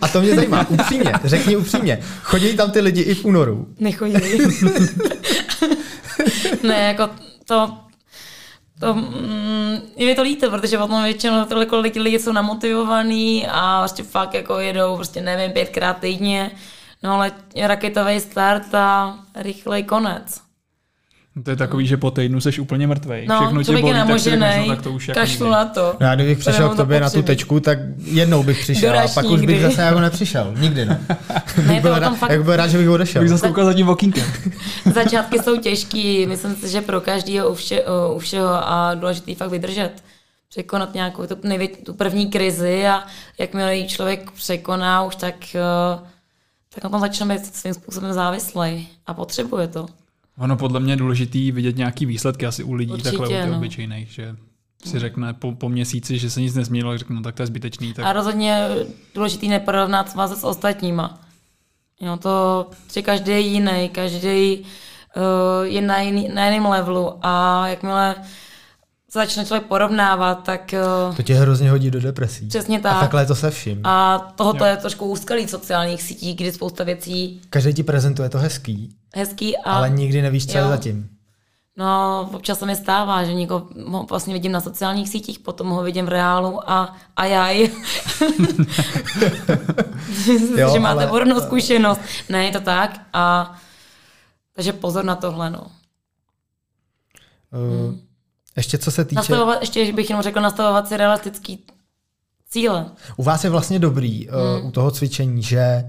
[0.00, 1.98] a to mě zajímá, upřímně, řekni upřímně.
[2.22, 3.66] Chodí tam ty lidi i v únoru?
[3.78, 4.14] Nechodí.
[6.62, 7.10] ne, jako
[7.46, 7.78] to
[8.80, 13.80] to, mm, je mi to líto, protože potom většinou tolik lidi, lidi jsou namotivovaní a
[13.80, 16.50] prostě fakt jako jedou, prostě nevím, pětkrát týdně,
[17.02, 20.47] no ale raketový start a rychlej konec.
[21.44, 23.26] To je takový, že po týdnu jsi úplně mrtvej.
[23.26, 25.96] No, Všechno tě bolí, tak, si řekneš, no, tak to už kašlu jako na to.
[26.00, 29.24] No, já kdybych přišel k tobě na tu tečku, tak jednou bych přišel a pak
[29.24, 29.36] nikdy.
[29.36, 30.54] už bych zase jako nepřišel.
[30.58, 31.00] Nikdy ne.
[31.66, 32.30] ne byl rád, fakt...
[32.30, 33.22] Jak byl rád, že bych odešel.
[33.22, 34.24] Bych zase koukal za tím okýnkem.
[34.94, 37.82] Začátky jsou těžký, myslím si, že pro každého u, vše,
[38.14, 39.92] u všeho a důležitý fakt vydržet
[40.48, 43.02] překonat nějakou tu, největ, tu první krizi a
[43.38, 46.08] jakmile ji člověk překoná už tak, eh,
[46.74, 49.86] tak na tom začne být svým způsobem závislý a potřebuje to.
[50.38, 53.50] Ono podle mě je důležitý vidět nějaký výsledky asi u lidí Určitě, takhle u těch
[53.50, 53.56] no.
[53.56, 54.36] obyčejných, že
[54.84, 57.92] si řekne po, po měsíci, že se nic nezměnilo, řekne, no tak to je zbytečný.
[57.94, 58.04] Tak...
[58.04, 58.68] A rozhodně
[59.14, 61.20] důležitý neporovnat vás s ostatníma.
[62.00, 67.68] Jo, to, že každý je jiný, každý uh, je na, jiný, na jiném levelu a
[67.68, 68.14] jakmile
[69.12, 70.74] začne člověk porovnávat, tak...
[71.08, 72.48] Uh, to tě hrozně hodí do depresí.
[72.48, 72.92] Přesně tak.
[72.92, 73.80] A takhle je to se vším.
[73.86, 77.40] A tohoto je trošku úskalý sociálních sítí, kdy spousta věcí...
[77.50, 78.96] Každý ti prezentuje to hezký.
[79.14, 79.72] Hezký a...
[79.72, 80.64] Ale nikdy nevíš, co jo.
[80.64, 81.08] je zatím.
[81.76, 83.68] No, občas se mi stává, že někoho
[84.08, 87.60] vlastně vidím na sociálních sítích, potom ho vidím v reálu a, a jaj.
[90.56, 91.40] jo, že máte ale...
[91.40, 92.00] zkušenost.
[92.28, 93.00] Ne, je to tak.
[93.12, 93.54] A,
[94.52, 95.66] takže pozor na tohle, no.
[97.52, 98.07] Uh, hmm.
[98.58, 99.16] Ještě co se týče...
[99.16, 101.64] Nastavovat, ještě bych jenom řekla, nastavovat si realistický
[102.48, 102.86] cíle.
[103.16, 105.84] U vás je vlastně dobrý uh, u toho cvičení, že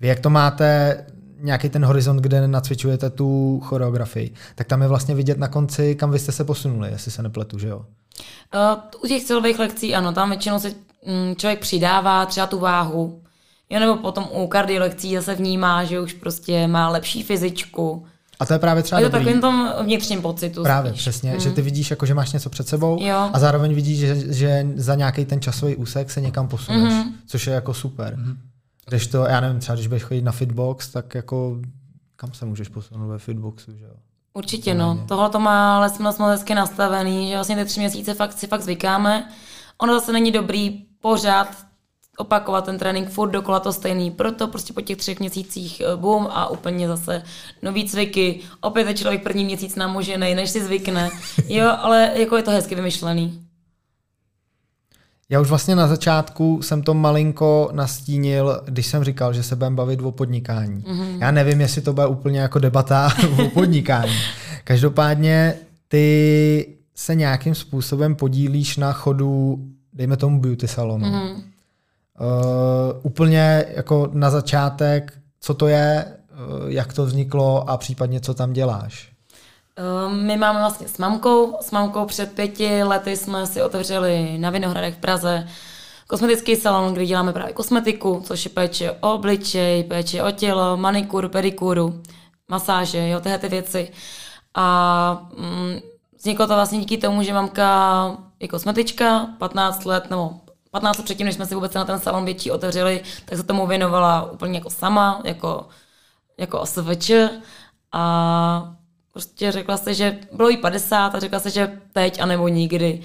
[0.00, 0.96] vy jak to máte
[1.40, 6.10] nějaký ten horizont, kde nacvičujete tu choreografii, tak tam je vlastně vidět na konci, kam
[6.10, 7.78] vy jste se posunuli, jestli se nepletu, že jo?
[7.78, 13.22] Uh, u těch silových lekcí ano, tam většinou se um, člověk přidává třeba tu váhu,
[13.70, 18.06] jo, nebo potom u kardio lekcí zase vnímá, že už prostě má lepší fyzičku,
[18.38, 20.62] a to je právě třeba je to takovým tom vnitřním pocitu.
[20.62, 21.00] Právě, spíš.
[21.00, 21.40] přesně, mm.
[21.40, 23.30] že ty vidíš, jako, že máš něco před sebou jo.
[23.32, 27.12] a zároveň vidíš, že, že za nějaký ten časový úsek se někam posuneš, mm-hmm.
[27.26, 28.16] což je jako super.
[28.16, 28.36] Mm-hmm.
[28.88, 31.58] Když to, já nevím, třeba když budeš chodit na fitbox, tak jako
[32.16, 33.94] kam se můžeš posunout ve fitboxu, že jo?
[34.34, 35.04] Určitě, no.
[35.08, 38.46] Tohle to má ale jsme moc hezky nastavený, že vlastně ty tři měsíce fakt si
[38.46, 39.28] fakt zvykáme.
[39.78, 41.48] Ono zase není dobrý pořád
[42.18, 44.10] opakovat ten trénink furt dokola to stejný.
[44.10, 47.22] Proto prostě po těch třech měsících eh, boom a úplně zase
[47.62, 48.40] nový cviky.
[48.60, 51.10] Opět je člověk první měsíc namožený, než si zvykne.
[51.48, 53.42] Jo, ale jako je to hezky vymyšlený.
[55.30, 59.76] Já už vlastně na začátku jsem to malinko nastínil, když jsem říkal, že se budeme
[59.76, 60.82] bavit o podnikání.
[60.82, 61.18] Mm-hmm.
[61.20, 63.12] Já nevím, jestli to bude úplně jako debata
[63.44, 64.16] o podnikání.
[64.64, 65.54] Každopádně
[65.88, 69.58] ty se nějakým způsobem podílíš na chodu,
[69.92, 71.06] dejme tomu beauty salonu.
[71.06, 71.42] Mm-hmm.
[72.20, 78.34] Uh, úplně jako na začátek, co to je, uh, jak to vzniklo a případně co
[78.34, 79.18] tam děláš.
[79.78, 81.56] Ehm, my máme vlastně s mamkou.
[81.60, 85.48] S mamkou před pěti lety jsme si otevřeli na Vinohradech v Praze
[86.06, 91.28] kosmetický salon, kde děláme právě kosmetiku, což je péče o obličej, péče o tělo, manikuru,
[91.28, 92.02] pedikuru,
[92.48, 93.90] masáže, jo, tyhle ty věci.
[94.54, 95.78] A mm,
[96.18, 100.30] vzniklo to vlastně díky tomu, že mamka je kosmetička, 15 let, nebo
[100.70, 103.66] 15 let předtím, než jsme si vůbec na ten salon větší otevřeli, tak se tomu
[103.66, 105.68] věnovala úplně jako sama, jako,
[106.38, 107.10] jako OSVČ.
[107.92, 108.74] A
[109.18, 113.02] Prostě řekla se, že bylo jí 50 a řekla se, že teď a nebo nikdy.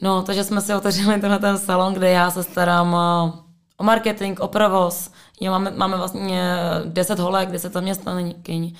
[0.00, 3.32] No, takže jsme si otevřeli tenhle ten salon, kde já se starám eh,
[3.76, 5.10] o marketing, o provoz.
[5.40, 8.76] Já máme, máme vlastně 10 holek, 10 zaměstnankyň.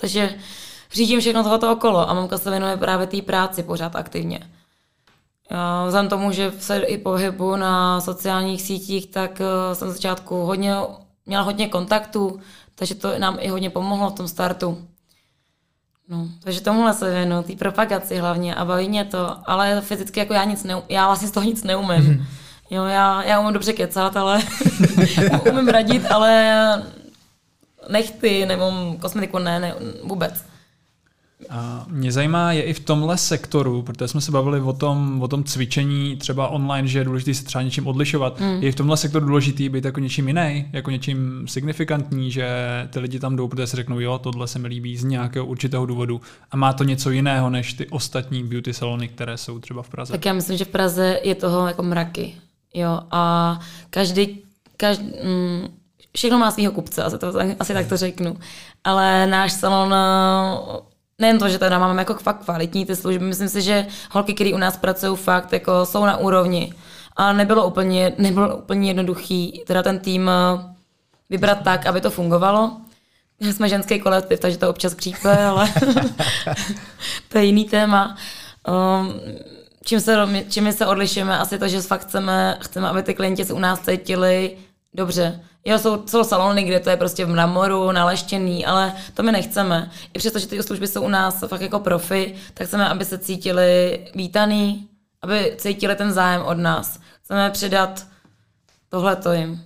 [0.00, 0.34] Takže
[0.92, 4.50] řídím všechno tohoto okolo a mamka se věnuje právě té práci pořád aktivně.
[5.50, 10.36] Já, vzhledem tomu, že se i pohybu na sociálních sítích, tak eh, jsem v začátku
[10.36, 10.74] hodně,
[11.26, 12.40] měla hodně kontaktů,
[12.74, 14.86] takže to nám i hodně pomohlo v tom startu.
[16.08, 20.34] No, takže tomuhle se věnu, té propagaci hlavně a baví mě to, ale fyzicky jako
[20.34, 21.88] já nic neumím, já vlastně z toho nic neumím.
[21.90, 22.24] Mm-hmm.
[22.70, 24.42] Jo, já, já umím dobře kecat, ale
[25.50, 26.82] umím radit, ale
[27.88, 29.74] nechty nebo kosmetiku ne, ne
[30.04, 30.49] vůbec.
[31.48, 35.28] A mě zajímá, je i v tomhle sektoru, protože jsme se bavili o tom, o
[35.28, 38.40] tom cvičení třeba online, že je důležité se třeba něčím odlišovat.
[38.40, 38.62] Mm.
[38.62, 42.48] Je i v tomhle sektoru důležitý být jako něčím jiný, jako něčím signifikantní, že
[42.90, 45.86] ty lidi tam jdou, protože si řeknou, jo, tohle se mi líbí z nějakého určitého
[45.86, 46.20] důvodu
[46.50, 50.12] a má to něco jiného než ty ostatní beauty salony, které jsou třeba v Praze.
[50.12, 52.34] Tak já myslím, že v Praze je toho jako mraky.
[52.74, 53.58] Jo, a
[53.90, 54.38] každý,
[54.76, 55.68] každý mm,
[56.16, 58.36] všechno má svého kupce, asi, to, asi tak to řeknu.
[58.84, 59.94] Ale náš salon
[61.20, 64.54] nejen to, že teda máme jako fakt kvalitní ty služby, myslím si, že holky, které
[64.54, 66.74] u nás pracují fakt jako jsou na úrovni.
[67.16, 70.74] A nebylo úplně, nebylo úplně jednoduchý teda ten tým eh,
[71.30, 72.76] vybrat tak, aby to fungovalo.
[73.40, 75.72] Jsme ženský kolektiv, takže to občas křípe, ale
[77.28, 78.16] to je jiný téma.
[78.68, 79.20] Um,
[79.84, 80.16] čím se,
[80.48, 83.58] čím my se odlišujeme, asi to, že fakt chceme, chceme, aby ty klienti se u
[83.58, 84.56] nás cítili
[84.94, 85.40] dobře.
[85.64, 89.90] Jo, jsou, jsou salony, kde to je prostě v mramoru, naleštěný, ale to my nechceme.
[90.14, 93.18] I přesto, že ty služby jsou u nás fakt jako profi, tak chceme, aby se
[93.18, 94.88] cítili vítaný,
[95.22, 97.00] aby cítili ten zájem od nás.
[97.24, 98.06] Chceme předat
[98.88, 99.60] tohleto jim.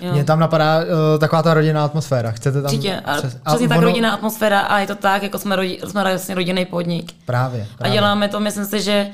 [0.00, 0.12] Jo.
[0.12, 2.30] Mně tam napadá uh, taková ta rodinná atmosféra.
[2.30, 2.64] Chcete tam...
[2.64, 3.00] Určitě.
[3.04, 3.34] A přes...
[3.34, 3.86] přesně a tak ono...
[3.86, 5.80] rodinná atmosféra a je to tak, jako jsme, rodi...
[5.86, 7.12] jsme vlastně rodinný podnik.
[7.24, 7.92] Právě, právě.
[7.92, 9.10] A děláme to, myslím si, že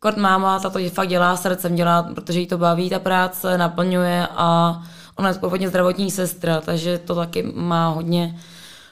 [0.00, 4.26] kort máma, ta to fakt dělá srdcem, dělá, protože jí to baví, ta práce, naplňuje
[4.30, 4.82] a
[5.16, 8.38] ona je původně zdravotní sestra, takže to taky má hodně,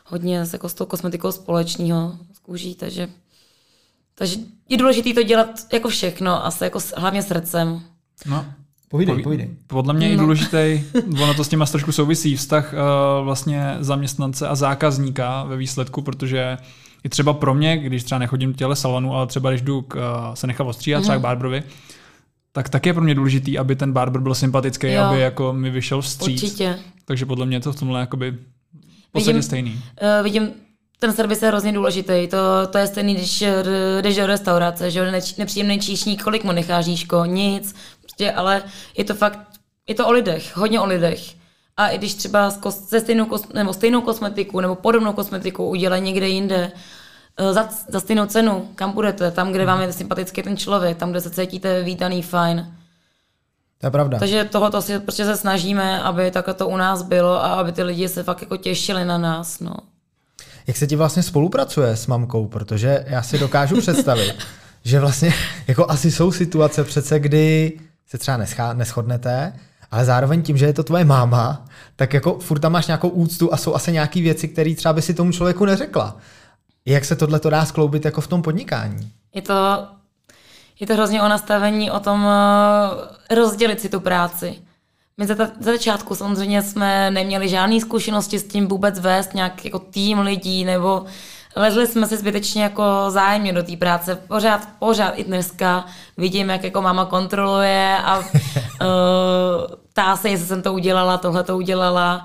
[0.04, 3.08] hodně jako s tou kosmetikou společného s kůží, takže,
[4.14, 4.36] takže
[4.68, 7.80] je důležité to dělat jako všechno, asi jako hlavně srdcem.
[8.26, 8.44] No,
[8.90, 9.50] Povídej, povídej.
[9.66, 10.12] Podle mě no.
[10.12, 10.84] je důležitý,
[11.22, 16.58] ono to s těma trošku souvisí, vztah uh, vlastně zaměstnance a zákazníka ve výsledku, protože
[17.08, 20.34] i třeba pro mě, když třeba nechodím těle salonu, ale třeba když jdu k, uh,
[20.34, 21.02] se nechat ostříhat, mm.
[21.02, 21.62] třeba k barberovi,
[22.52, 25.02] tak tak je pro mě důležitý, aby ten barber byl sympatický, jo.
[25.02, 26.42] aby jako mi vyšel vstříc.
[26.42, 26.78] Určitě.
[27.04, 28.38] Takže podle mě to v tomhle jakoby
[29.14, 29.70] vidím, stejný.
[29.70, 30.50] Uh, vidím,
[30.98, 32.28] ten servis je hrozně důležitý.
[32.30, 33.44] To, to je stejný, když
[34.00, 37.74] jdeš do restaurace, že nepříjemný číšník, kolik mu necháš jížko, nic.
[38.02, 38.62] Prostě, ale
[38.98, 39.38] je to fakt,
[39.88, 41.20] je to o lidech, hodně o lidech.
[41.76, 46.72] A i když třeba se stejnou, nebo stejnou kosmetiku nebo podobnou kosmetiku udělají někde jinde,
[46.72, 46.72] Eh,
[47.50, 51.20] za, za stejnou cenu, kam budete, tam, kde vám je sympatický ten člověk, tam, kde
[51.20, 52.74] se cítíte vítaný, fajn.
[53.78, 54.18] To je pravda.
[54.18, 57.82] Takže tohoto si prostě se snažíme, aby takhle to u nás bylo a aby ty
[57.82, 59.60] lidi se fakt jako těšili na nás.
[59.60, 59.74] No.
[60.66, 62.46] Jak se ti vlastně spolupracuje s mamkou?
[62.46, 64.34] Protože já si dokážu představit,
[64.84, 65.34] že vlastně
[65.68, 67.72] jako asi jsou situace přece, kdy
[68.06, 69.52] se třeba neschá, neschodnete,
[69.90, 71.64] ale zároveň tím, že je to tvoje máma,
[71.96, 75.02] tak jako furt tam máš nějakou úctu a jsou asi nějaké věci, které třeba by
[75.02, 76.16] si tomu člověku neřekla.
[76.88, 79.12] Jak se tohle to dá skloubit jako v tom podnikání?
[79.34, 79.54] Je to,
[80.80, 84.54] je to hrozně o nastavení, o tom uh, rozdělit si tu práci.
[85.16, 89.64] My za, ta, za začátku samozřejmě jsme neměli žádné zkušenosti s tím vůbec vést nějak
[89.64, 91.04] jako tým lidí, nebo
[91.56, 94.16] lezli jsme se zbytečně jako zájemně do té práce.
[94.28, 95.84] Pořád, pořád i dneska
[96.16, 98.24] vidím, jak jako máma kontroluje a uh,
[99.92, 102.24] tá se, jestli jsem to udělala, tohle to udělala.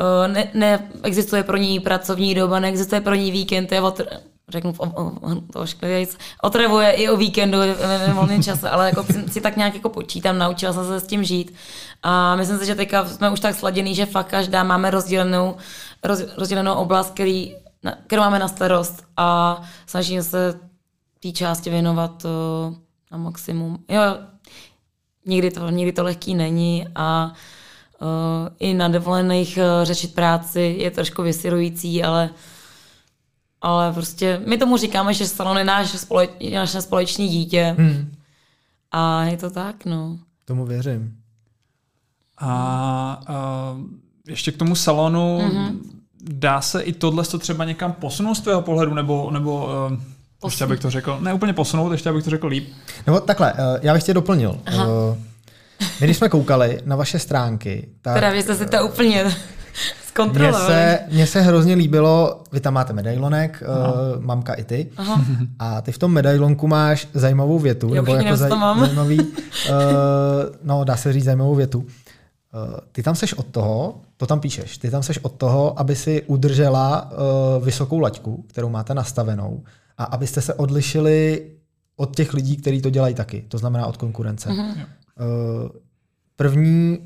[0.00, 4.06] Eh, ne, neexistuje pro ní pracovní doba, neexistuje pro ní víkend, je otr,
[4.48, 9.40] řeknu o, o, to ošklivějíc, otravuje i o víkendu ve volném čase, ale jako si
[9.40, 11.54] tak nějak jako počítám, naučila jsem se s tím žít.
[12.02, 15.56] A myslím si, že teďka jsme už tak sladěný, že fakt každá máme rozdělenou,
[16.02, 17.56] roz, rozdělenou oblast, který,
[18.06, 20.60] kterou máme na starost a snažím se
[21.22, 22.74] té části věnovat uh,
[23.12, 23.78] na maximum.
[23.88, 24.02] Jo,
[25.26, 27.32] někdy to, někdy to lehký není a
[28.58, 32.30] i na dovolených uh, řešit práci je trošku vysirující, ale
[33.60, 37.74] ale prostě my tomu říkáme, že salon je náš společ, naše společné dítě.
[37.78, 38.12] Hmm.
[38.92, 40.18] A je to tak, no.
[40.44, 41.16] Tomu věřím.
[42.38, 42.50] A,
[43.26, 43.76] a
[44.28, 45.78] ještě k tomu salonu, mm-hmm.
[46.22, 49.98] dá se i tohle to třeba někam posunout z tvého pohledu, nebo, nebo uh,
[50.44, 52.72] ještě abych to řekl, ne úplně posunout, ještě abych to řekl líp.
[53.06, 54.60] Nebo takhle, uh, já bych tě doplnil.
[54.66, 54.86] Aha.
[54.86, 55.16] Uh,
[56.00, 58.14] my když jsme koukali na vaše stránky, tak...
[58.14, 59.24] Teda vy jste si to úplně
[60.06, 60.64] zkontrolovali.
[60.64, 65.24] Mně se, mně se hrozně líbilo, vy tam máte medailonek, uh, mamka i ty, Aha.
[65.58, 69.26] a ty v tom medailonku máš zajímavou větu, jo, nebo jako zaj, zajímavý, uh,
[70.62, 71.78] no dá se říct zajímavou větu.
[71.78, 71.86] Uh,
[72.92, 76.22] ty tam seš od toho, to tam píšeš, ty tam seš od toho, aby si
[76.22, 79.62] udržela uh, vysokou laťku, kterou máte nastavenou,
[79.98, 81.46] a abyste se odlišili
[81.96, 84.48] od těch lidí, kteří to dělají taky, to znamená od konkurence.
[84.48, 84.74] Uh-huh.
[85.20, 85.68] Eh,
[86.36, 86.98] první,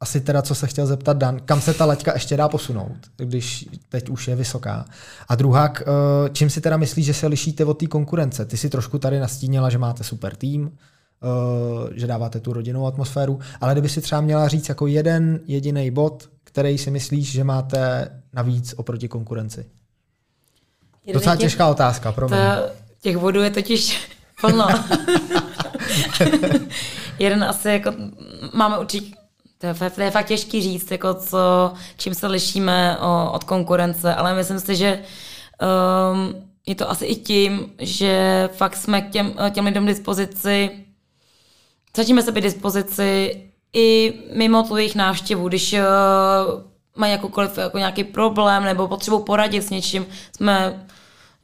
[0.00, 3.68] asi teda, co se chtěl zeptat Dan, kam se ta laťka ještě dá posunout, když
[3.88, 4.84] teď už je vysoká.
[5.28, 5.84] A druhá, eh,
[6.32, 8.44] čím si teda myslíš, že se lišíte od té konkurence?
[8.44, 13.40] Ty si trošku tady nastínila, že máte super tým, eh, že dáváte tu rodinnou atmosféru,
[13.60, 18.10] ale kdyby si třeba měla říct jako jeden jediný bod, který si myslíš, že máte
[18.32, 19.66] navíc oproti konkurenci?
[21.04, 22.38] Jeden Docela těch, těžká otázka, pro mě.
[23.00, 24.08] Těch bodů je totiž
[24.40, 24.68] plno.
[27.18, 27.92] jeden asi jako
[28.52, 29.16] máme určitě
[29.58, 34.14] to je, to je fakt těžký říct, jako co, čím se lišíme o, od konkurence,
[34.14, 35.02] ale myslím si, že
[36.12, 36.34] um,
[36.66, 40.70] je to asi i tím, že fakt jsme k těm, těm lidem dispozici,
[41.96, 43.42] začneme se být dispozici
[43.72, 45.80] i mimo tu jejich návštěvu, když uh,
[46.96, 50.06] mají jakoukoliv jako nějaký problém nebo potřebují poradit s něčím,
[50.36, 50.86] jsme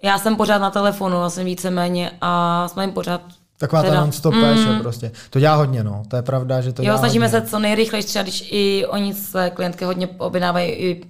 [0.02, 4.40] Já jsem pořád na telefonu, vlastně víceméně a jsme jim pořád Taková ta non-stop mm.
[4.40, 5.12] péče prostě.
[5.30, 6.02] To dělá hodně, no.
[6.08, 7.40] To je pravda, že to Jo, dělá snažíme hodně.
[7.40, 11.04] se co nejrychleji, třeba když i oni se klientky hodně objednávají i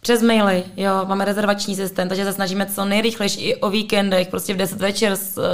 [0.00, 4.54] přes maily, jo, máme rezervační systém, takže se snažíme co nejrychleji i o víkendech, prostě
[4.54, 5.44] v 10 večer uh,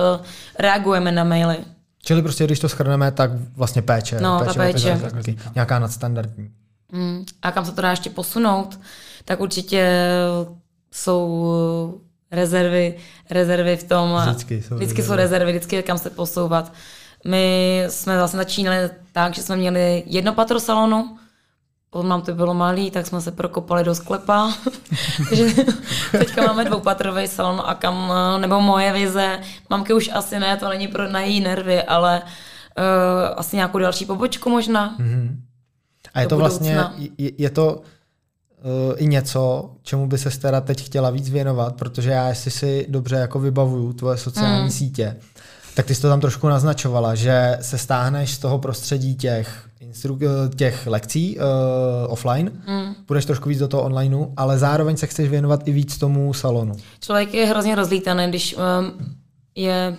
[0.59, 1.57] reagujeme na maily.
[2.03, 4.21] Čili prostě, když to schrneme, tak vlastně péče.
[4.21, 4.97] No, ta o péče.
[4.97, 5.39] zákazníky.
[5.55, 6.51] Nějaká nadstandardní.
[6.93, 7.25] Mm.
[7.43, 8.81] A kam se to dá ještě posunout,
[9.25, 10.11] tak určitě
[10.93, 12.95] jsou rezervy,
[13.31, 14.17] rezervy v tom.
[14.27, 16.73] Vždycky jsou vždycky jsou rezervy, vždycky je kam se posouvat.
[17.25, 21.19] My jsme vlastně začínali tak, že jsme měli jedno patro salonu,
[21.91, 24.53] potom nám to bylo malý, tak jsme se prokopali do sklepa.
[25.29, 25.65] Takže
[26.11, 30.89] teďka máme dvoupatrový salon a kam, nebo moje vize, mamky už asi ne, to není
[30.89, 34.97] pro na její nervy, ale uh, asi nějakou další pobočku možná.
[34.99, 35.37] Mm-hmm.
[36.15, 36.79] A je Do to vlastně,
[37.19, 37.83] je, je to
[38.63, 42.87] uh, i něco, čemu by se teda teď chtěla víc věnovat, protože já, jestli si
[42.89, 44.71] dobře jako vybavuju tvoje sociální Mm.
[44.71, 45.17] sítě,
[45.75, 50.19] tak ty jsi to tam trošku naznačovala, že se stáhneš z toho prostředí těch, instru-
[50.23, 51.45] eh, těch lekcí uh,
[52.13, 52.95] offline, Mm.
[53.07, 56.75] půjdeš trošku víc do toho onlineu, ale zároveň se chceš věnovat i víc tomu salonu.
[57.01, 58.63] Člověk je hrozně rozlítaný, když um,
[59.55, 59.97] je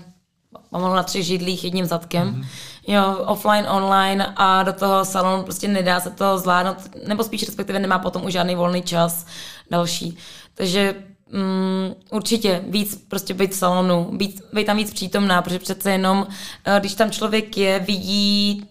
[0.69, 2.27] pomalu na třech židlích jedním zadkem.
[2.27, 2.43] Mm.
[2.87, 6.77] Jo, offline, online a do toho salonu prostě nedá se to zvládnout,
[7.07, 9.25] nebo spíš respektive nemá potom už žádný volný čas
[9.71, 10.17] další.
[10.53, 10.95] Takže
[11.33, 16.27] um, určitě víc prostě být v salonu, být, být tam víc přítomná, protože přece jenom,
[16.65, 18.67] eh, když tam člověk je, vidí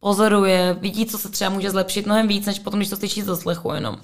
[0.00, 3.26] pozoruje, vidí, co se třeba může zlepšit mnohem víc, než potom, když to slyší z
[3.26, 3.96] doslechu jenom.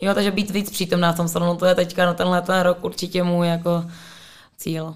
[0.00, 2.84] Jo, takže být víc přítomná v tom salonu, to je teďka na tenhle ten rok
[2.84, 3.84] určitě můj jako
[4.56, 4.94] cíl.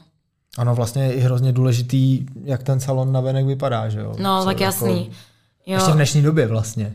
[0.59, 4.15] Ano, vlastně je i hrozně důležitý, jak ten salon navenek vypadá, že jo?
[4.19, 5.11] No, Co tak jasný.
[5.67, 5.75] Jo.
[5.75, 6.95] Ještě v dnešní době vlastně,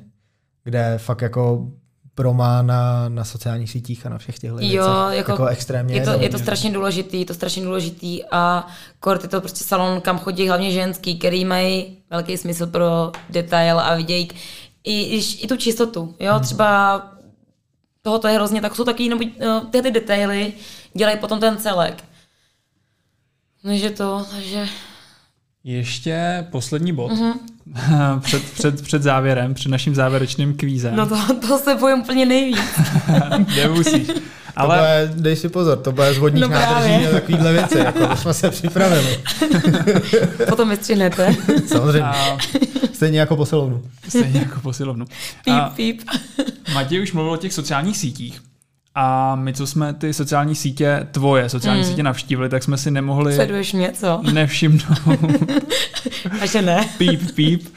[0.64, 1.68] kde fakt jako
[2.16, 6.02] promá na, na sociálních sítích a na všech těchto Jo, věcech jako, jako extrémně je
[6.02, 6.40] to, je to dobrý.
[6.40, 8.68] strašně důležitý, je to strašně důležitý a
[9.00, 13.80] kort je to prostě salon, kam chodí hlavně ženský, který mají velký smysl pro detail
[13.80, 14.30] a vidějí
[14.84, 17.02] i, i, i tu čistotu, jo, třeba
[18.02, 20.54] tohoto je hrozně, tak jsou taky, nebo no, ty, ty detaily
[20.94, 22.04] dělají potom ten celek.
[23.66, 24.68] Takže to, takže
[25.64, 27.12] Ještě poslední bod.
[28.20, 30.96] před, před, před závěrem, před naším závěrečným kvízem.
[30.96, 32.60] no to, to se bojím úplně nejvíc.
[33.56, 34.08] Nemusíš.
[34.56, 34.80] Ale...
[34.80, 37.54] Ale To bude, dej si pozor, to bude z vodních No no nádrží a takovýhle
[37.54, 39.20] věci, jako to jsme se připravili.
[40.50, 41.36] Potom vystřihnete.
[41.68, 42.38] Samozřejmě, a,
[42.94, 43.84] stejně jako posilovnu.
[44.10, 45.06] stejně jako posilovnu.
[45.44, 46.02] Píp, A píp.
[46.74, 48.42] Matěj už mluvil o těch sociálních sítích.
[48.98, 51.90] A my, co jsme ty sociální sítě, tvoje sociální Hmm.
[51.92, 54.22] sítě navštívili, tak jsme si nemohli Sleduješ mě, co?
[54.32, 54.86] nevšimnout
[56.42, 56.90] A že ne.
[56.98, 57.68] píp, píp,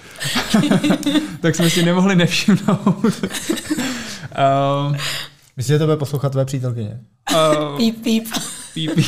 [1.41, 3.05] tak jsme si nemohli nevšimnout.
[3.05, 4.97] uh,
[5.57, 7.01] Myslíš, že to bude poslouchat tvé přítelkyně?
[7.33, 8.25] uh, Píp, píp.
[8.75, 9.07] píp, píp.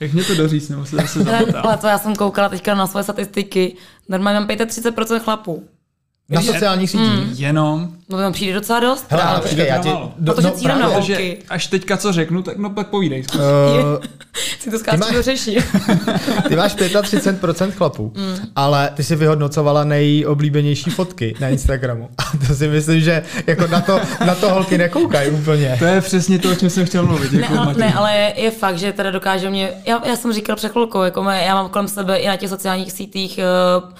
[0.00, 1.62] Jak mě to doříct, nebo se zase Ale, zapotám.
[1.66, 3.76] ale to já jsem koukala teďka na svoje statistiky.
[4.08, 5.64] Normálně mám 35% chlapů.
[6.28, 7.06] Na sociálních sítích?
[7.08, 7.32] Hmm.
[7.36, 9.06] Jenom, No to mi přijde docela dost.
[9.10, 9.88] Hele, ale počkej, já ti...
[9.88, 10.12] Málo.
[10.26, 10.90] Protože cílem na
[11.48, 13.24] až teďka co řeknu, tak no tak povídej.
[13.34, 13.38] eh,
[14.60, 15.56] si to skáču máš- do řeší.
[16.48, 18.36] Ty máš 35% chlapů, Mm.
[18.56, 22.08] ale ty si vyhodnocovala nejoblíbenější fotky na Instagramu.
[22.18, 25.76] A to si myslím, že jako na to, na to holky nekoukají úplně.
[25.78, 27.32] To je přesně to, o čem jsem chtěl mluvit.
[27.32, 27.80] Ne, Děkuji, ale, Matěj.
[27.80, 31.02] ne, ale je, je fakt, že teda dokáže mě, já, já jsem říkal před chvilkou,
[31.02, 33.40] jako mé, já mám kolem sebe i na těch sociálních sítích
[33.84, 33.90] uh,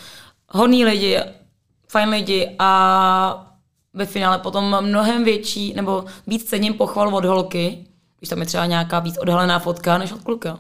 [0.49, 1.19] hodný lidi,
[1.95, 3.55] fajn lidi a
[3.95, 7.79] ve finále potom mnohem větší, nebo víc cením pochval od holky,
[8.19, 10.59] když tam je třeba nějaká víc odhalená fotka, než od kluka.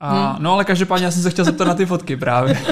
[0.00, 2.62] A, no ale každopádně já jsem se chtěl zeptat na ty fotky právě.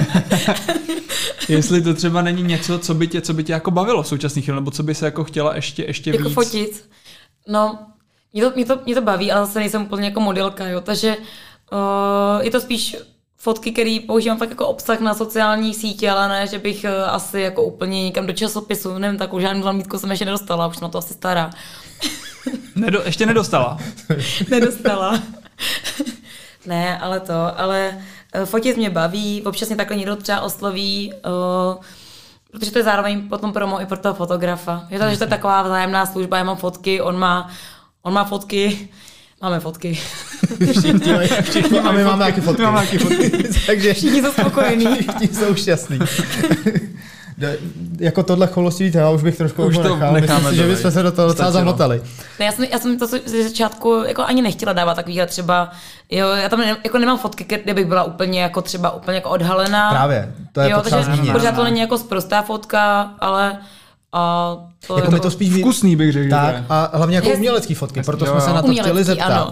[1.49, 4.45] Jestli to třeba není něco, co by tě, co by tě jako bavilo v současných
[4.45, 6.33] chvíli, nebo co by se jako chtěla ještě, ještě Jako víc.
[6.33, 6.89] fotit.
[7.47, 7.79] No,
[8.33, 11.17] mě to, mě, to, mě to baví, ale zase nejsem úplně jako modelka, jo, takže
[11.71, 12.97] uh, je to spíš
[13.45, 17.39] fotky, které používám fakt jako obsah na sociální sítě, ale ne, že bych uh, asi
[17.39, 20.97] jako úplně někam do časopisu, nevím, takovou žádnou zlamítku jsem ještě nedostala, už na to
[20.97, 21.49] asi stará.
[22.75, 23.77] Nedo, ještě nedostala.
[24.49, 25.19] Nedostala.
[26.65, 27.97] ne, ale to, ale
[28.35, 31.83] uh, fotit mě baví, občas mě takhle někdo třeba osloví, uh,
[32.51, 34.87] protože to je zároveň potom promo i pro toho fotografa.
[34.89, 37.49] Je to, že to je taková vzájemná služba, já mám fotky, on má,
[38.01, 38.89] on má fotky,
[39.41, 39.99] máme fotky.
[40.71, 42.61] Všichni, mají- všichni a my máme taky fotky.
[42.61, 43.31] Máme taky fotky.
[43.67, 44.85] Takže Všichni jsou spokojení.
[44.95, 45.99] všichni jsou šťastní.
[47.37, 47.57] De-
[47.99, 50.13] jako tohle choulostivý téma už bych trošku Už už to nechal.
[50.13, 52.01] necháme Myslím si, že bychom se do toho docela zamotali.
[52.39, 55.71] Ne, já jsem, já jsem to ze začátku jako ani nechtěla dávat takovýhle třeba,
[56.11, 59.29] jo, já tam ne, jako nemám fotky, kde bych byla úplně jako třeba úplně jako
[59.29, 59.89] odhalená.
[59.89, 61.33] Právě, to je jo, potřeba takže zmínit.
[61.33, 63.57] pořád to není jako sprostá fotka, ale
[64.17, 64.55] A
[64.87, 66.29] to Jako je my to spíš Vkusný bych řekl.
[66.29, 67.37] Tak to a hlavně jako Hezký.
[67.37, 69.25] umělecký fotky, proto Jo, jsme se na to chtěli Umělecký, zeptat.
[69.31, 69.51] ano.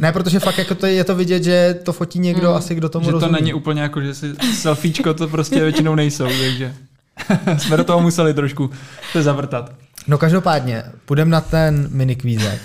[0.00, 2.56] Ne, protože fakt jako to je to vidět, že to fotí někdo Hmm.
[2.56, 3.06] asi, kdo tomu je.
[3.06, 3.32] Že to rozumí.
[3.40, 6.74] není úplně jako, že si selfiečko to prostě většinou nejsou, takže
[7.58, 8.70] jsme do toho museli trošku
[9.12, 9.72] se zavrtat.
[10.06, 12.60] No každopádně, půjdeme na ten minikvízek.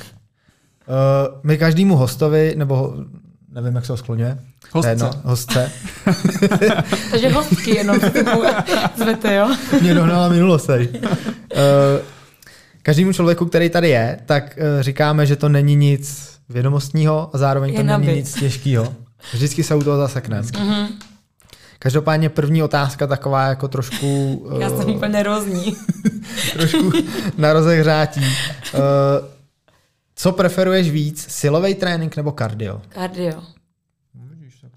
[0.87, 2.93] Uh, my každému hostovi, nebo
[3.53, 4.39] nevím, jak se ho skloňuje.
[4.71, 4.79] Hostce.
[4.81, 5.71] To je jedno, hostce.
[7.11, 7.99] Takže hostky jenom
[8.95, 9.55] zvete, jo?
[9.81, 10.89] Mě dohnala minulost tady.
[11.55, 12.05] Uh,
[12.81, 17.73] každému člověku, který tady je, tak uh, říkáme, že to není nic vědomostního a zároveň
[17.73, 18.15] to Je není nabit.
[18.15, 18.93] nic těžkého.
[19.33, 20.47] Vždycky se u toho zasekneme.
[20.59, 20.87] Mhm.
[21.79, 25.75] Každopádně první otázka taková jako trošku, uh, Já jsem úplně nervózní.
[26.53, 26.91] trošku
[27.37, 28.19] na rozehřátí.
[28.73, 28.79] Uh,
[30.17, 32.81] co preferuješ víc, silový trénink nebo kardio?
[32.89, 33.43] Kardio.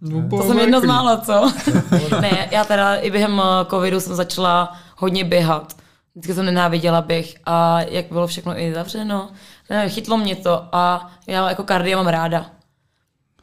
[0.00, 1.52] No, To jsem jedno z mála, co?
[2.20, 5.76] ne, já teda i během eh, covidu jsem začala hodně běhat.
[6.14, 9.30] Vždycky jsem nenáviděla běh a jak bylo všechno i zavřeno,
[9.70, 12.46] nevím, chytlo mě to a já jako kardio mám ráda.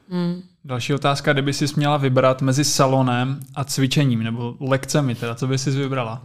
[0.09, 0.41] Hmm.
[0.65, 5.57] Další otázka, kdyby jsi měla vybrat mezi salonem a cvičením, nebo lekcemi teda, co by
[5.57, 6.21] jsi vybrala?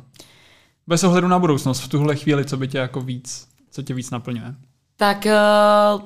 [0.87, 4.11] Bez ohledu na budoucnost, v tuhle chvíli, co by tě jako víc, co tě víc
[4.11, 4.55] naplňuje?
[4.97, 6.01] Tak uh,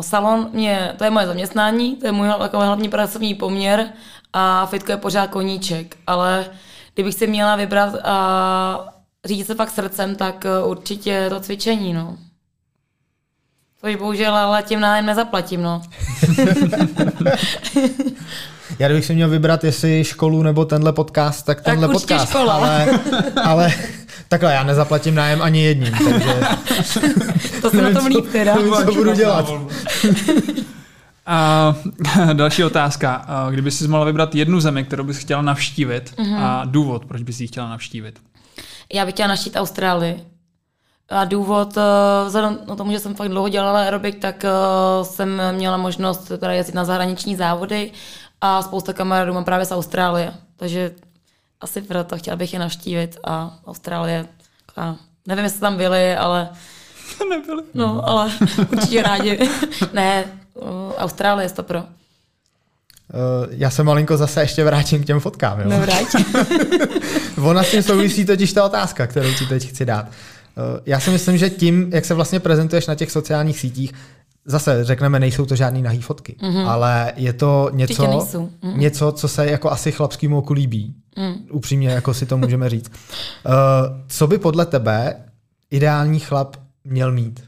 [0.00, 3.88] salon, mě, to je moje zaměstnání, to je můj jako hlavní pracovní poměr
[4.32, 6.46] a fitko je pořád koníček, ale
[6.94, 8.94] kdybych si měla vybrat a
[9.24, 12.16] řídit se fakt srdcem, tak uh, určitě to cvičení, no.
[13.80, 15.82] Což bohužel ale tím nájem nezaplatím, no.
[18.78, 22.28] Já kdybych si měl vybrat, jestli školu nebo tenhle podcast, tak tenhle určitě podcast.
[22.28, 22.52] škola.
[22.52, 22.86] Ale,
[23.44, 23.72] ale
[24.32, 26.34] takhle, já nezaplatím nájem ani jedním, takže
[27.62, 28.54] To se na tom co- líp teda.
[28.54, 29.50] nevím, co budu dělat.
[31.26, 31.74] A
[32.32, 33.26] další otázka.
[33.50, 37.46] Kdyby jsi mohla vybrat jednu zemi, kterou bys chtěla navštívit a důvod, proč bys ji
[37.46, 38.20] chtěla navštívit?
[38.94, 40.24] Já bych chtěla naštít Austrálii.
[41.08, 41.80] A důvod, eh,
[42.26, 44.48] vzhledem k tomu, že jsem fakt dlouho dělala aerobik, tak eh,
[45.04, 47.90] jsem měla možnost teda jezdit na zahraniční závody
[48.40, 50.32] a spousta kamarádů mám právě z Austrálie.
[50.56, 50.90] Takže
[51.62, 54.26] asi proto chtěla bych je navštívit a Austrálie,
[54.76, 54.96] a
[55.26, 56.48] nevím, jestli tam byli, ale
[57.30, 57.62] Nebyly.
[57.74, 58.32] no, ale
[58.72, 59.38] určitě rádi.
[59.92, 61.78] ne, eh, Austrálie je to pro.
[61.78, 61.84] uh,
[63.50, 65.60] já se malinko zase ještě vrátím k těm fotkám.
[65.60, 65.68] Jo?
[65.68, 66.06] Nevrať.
[67.42, 70.06] Ona s tím souvisí totiž ta otázka, kterou ti teď chci dát.
[70.06, 73.92] Uh, já si myslím, že tím, jak se vlastně prezentuješ na těch sociálních sítích,
[74.44, 76.68] zase řekneme, nejsou to žádný nahý fotky, mm-hmm.
[76.68, 78.48] ale je to něco.
[78.62, 78.80] Mhm.
[78.80, 80.94] něco, co se jako asi chlapskému oku líbí.
[81.18, 81.34] Mm.
[81.50, 82.90] Upřímně, jako si to můžeme říct.
[83.46, 83.52] Uh,
[84.08, 85.14] co by podle tebe
[85.70, 87.44] ideální chlap měl mít?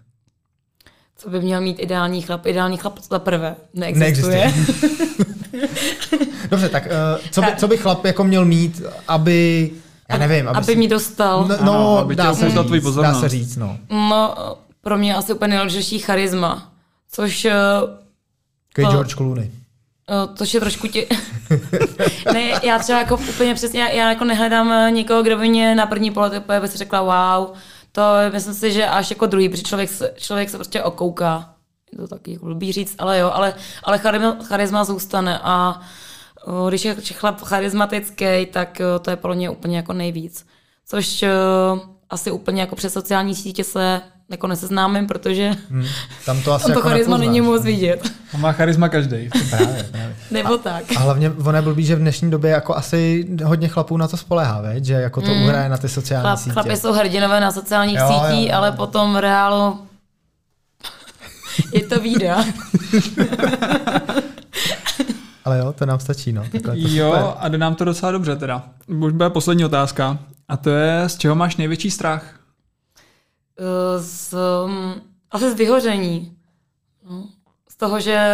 [1.16, 2.46] Co by měl mít ideální chlap?
[2.46, 4.36] Ideální chlap za prvé neexistuje.
[4.36, 4.98] Neexistuje.
[6.50, 6.90] Dobře, tak uh,
[7.30, 9.70] co, by, co by chlap jako měl mít, aby,
[10.08, 11.44] já nevím, aby, aby si- mě dostal.
[11.48, 13.20] No, Ano, no aby dá, se říct, tvoji dá pozornost.
[13.20, 13.78] se říct, no.
[13.90, 14.34] No,
[14.80, 16.72] pro mě asi úplně nejdůležitější charisma,
[17.14, 17.54] což, eh,
[18.72, 19.50] Takový George Clooney.
[20.08, 21.06] eh, což je trošku tě...
[22.32, 25.74] ne, já třeba jako úplně přesně, já, já jako nehledám eh, někoho, kdo by mě
[25.74, 27.56] na první pohled úplně by si řekla wow,
[27.92, 28.02] to
[28.32, 31.54] myslím si, že až jako druhý, protože člověk se, člověk se prostě okouká.
[31.92, 33.54] Je to taky jako blbý říct, ale jo, ale,
[33.84, 35.80] ale charisma, charisma zůstane a
[36.68, 40.46] když je chlap charismatický, tak to je pro mě úplně jako nejvíc.
[40.86, 41.24] Což
[42.10, 44.00] asi úplně jako přes sociální sítě se
[44.30, 45.86] jako neseznámím, protože Hmm.
[46.26, 47.26] Tam to asi tam to jako charisma nepoznáš.
[47.26, 48.10] není moc vidět.
[48.34, 49.28] On má charisma každý.
[49.50, 50.16] Právě, právě.
[50.30, 50.84] Nebo tak.
[50.96, 54.16] A hlavně ono je blbý, že v dnešní době jako asi hodně chlapů na to
[54.16, 54.84] spolehá, veď?
[54.84, 55.42] že jako to mm.
[55.42, 56.50] uhraje na ty sociální Chlap, sítě.
[56.52, 58.56] chlapy jsou hrdinové na sociálních Jo, jo, sítích, jo.
[58.56, 59.78] ale potom v reálu
[61.72, 62.44] je to výda.
[65.44, 66.42] Ale jo, to nám stačí, no.
[66.42, 66.96] Takhle to super.
[66.96, 68.62] Jo, a jde nám to docela dobře teda.
[68.86, 70.18] Už bude poslední otázka.
[70.48, 72.40] A to je, z čeho máš největší strach?
[73.58, 74.34] Eh, Z,
[74.64, 74.94] um,
[75.30, 76.36] asi z vyhoření.
[77.10, 77.24] No.
[77.68, 78.26] Z toho, že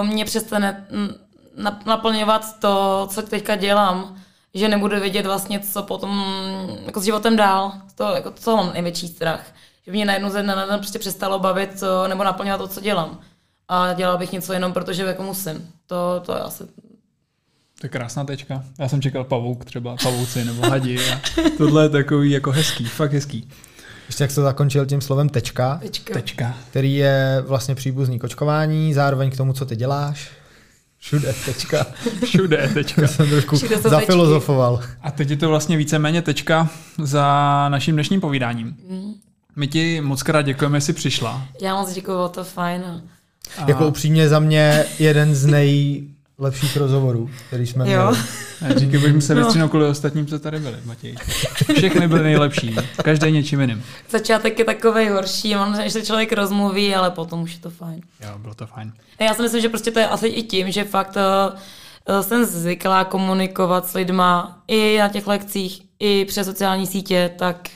[0.00, 1.08] uh, mě přestane mm,
[1.56, 4.16] na- naplňovat to, co teďka dělám.
[4.54, 6.24] Že nebudu vědět vlastně, co potom
[6.86, 7.72] jako s životem dál.
[7.94, 9.46] To, jako, co mám největší strach.
[9.86, 13.20] Že mě najednou ze na den prostě přestalo bavit co, nebo naplňovat to, co dělám.
[13.68, 15.70] A dělala bych něco jenom, protože jako musím.
[15.86, 16.64] To, to je asi
[17.80, 18.64] To je krásná tečka.
[18.78, 21.10] Já jsem čekal pavouk třeba, pavouci nebo hadi.
[21.10, 21.20] A
[21.58, 23.48] tohle je takový jako hezký, fakt hezký.
[24.08, 26.14] Ještě jak to zakončil tím slovem tečka, tečka.
[26.14, 26.54] Tečka.
[26.70, 30.30] který je vlastně příbuzný kočkování, zároveň k tomu, co ty děláš.
[30.98, 31.86] Všude tečka.
[32.24, 33.06] Všude tečka.
[33.06, 34.80] Jsem trošku Všude zafilozofoval.
[35.02, 36.68] A teď je to vlastně víceméně tečka
[37.02, 37.24] za
[37.68, 38.76] naším dnešním povídáním.
[39.56, 41.46] My ti moc krát děkujeme, že jsi přišla.
[41.62, 43.02] Já moc děkuju, bylo to fajn.
[43.58, 46.04] A Jako upřímně za mě jeden z nej
[46.38, 48.10] lepších rozhovorů, který jsme Jo.
[48.10, 48.74] měli.
[48.76, 49.68] A Díky bohu se No.
[49.68, 51.16] kvůli ostatním, co tady byli, Matěj.
[51.76, 53.82] Všechny byly nejlepší, každý něčím jiným.
[54.10, 58.00] Začátek je takový horší, on, než se člověk rozmluví, ale potom už je to fajn.
[58.20, 58.92] Jo, bylo to fajn.
[59.20, 63.04] Já si myslím, že prostě to je asi i tím, že fakt uh, jsem zvyklá
[63.04, 67.68] komunikovat s lidma i na těch lekcích, i přes sociální sítě, tak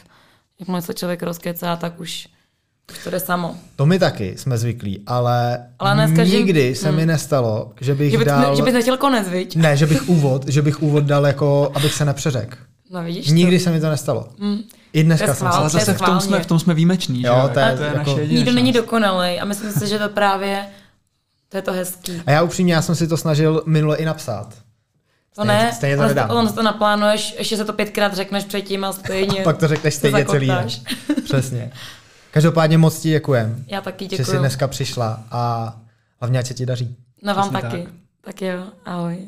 [0.61, 2.29] jakmile se člověk rozkecá, tak už
[3.05, 3.55] to jde samo.
[3.77, 7.07] To my taky jsme zvyklí, ale, Ale každým- nikdy se mi Hmm.
[7.09, 8.57] nestalo, že bych Že, by, dal...
[8.57, 9.57] že bys nechtěl konec, viď?
[9.57, 12.57] Ne, že bych úvod, že bych úvod dal jako, abych se nepřeřekl.
[12.91, 14.29] No vidíš Nikdy se mi to nestalo.
[14.39, 14.59] Mm.
[14.93, 15.47] I dneska To jsem.
[15.47, 17.55] Ale to zase v tom, jsme, v tom jsme výjimeční, Jo, že?
[17.55, 18.33] to je to je jako- naše to.
[18.35, 20.67] Nikdo není dokonalý a myslím si, že to právě
[21.49, 22.23] to je to hezký.
[22.27, 24.49] A já upřímně, já jsem si to snažil minule i napsat.
[25.35, 26.31] To Stejně- ne, stejně to on, nedám.
[26.31, 29.41] on to naplánuješ, ještě se to pětkrát řekneš předtím a stejně.
[29.45, 30.51] Pak to řekneš stejně celý.
[31.25, 31.71] Přesně.
[32.31, 34.39] Každopádně moc ti děkujem, Já taky že jsi děkuji.
[34.39, 35.75] dneska přišla a
[36.21, 36.97] hlavně ať se ti daří.
[37.23, 37.83] No vám Přesně taky.
[37.85, 37.93] tak.
[38.21, 39.19] Tak jo, ahoj.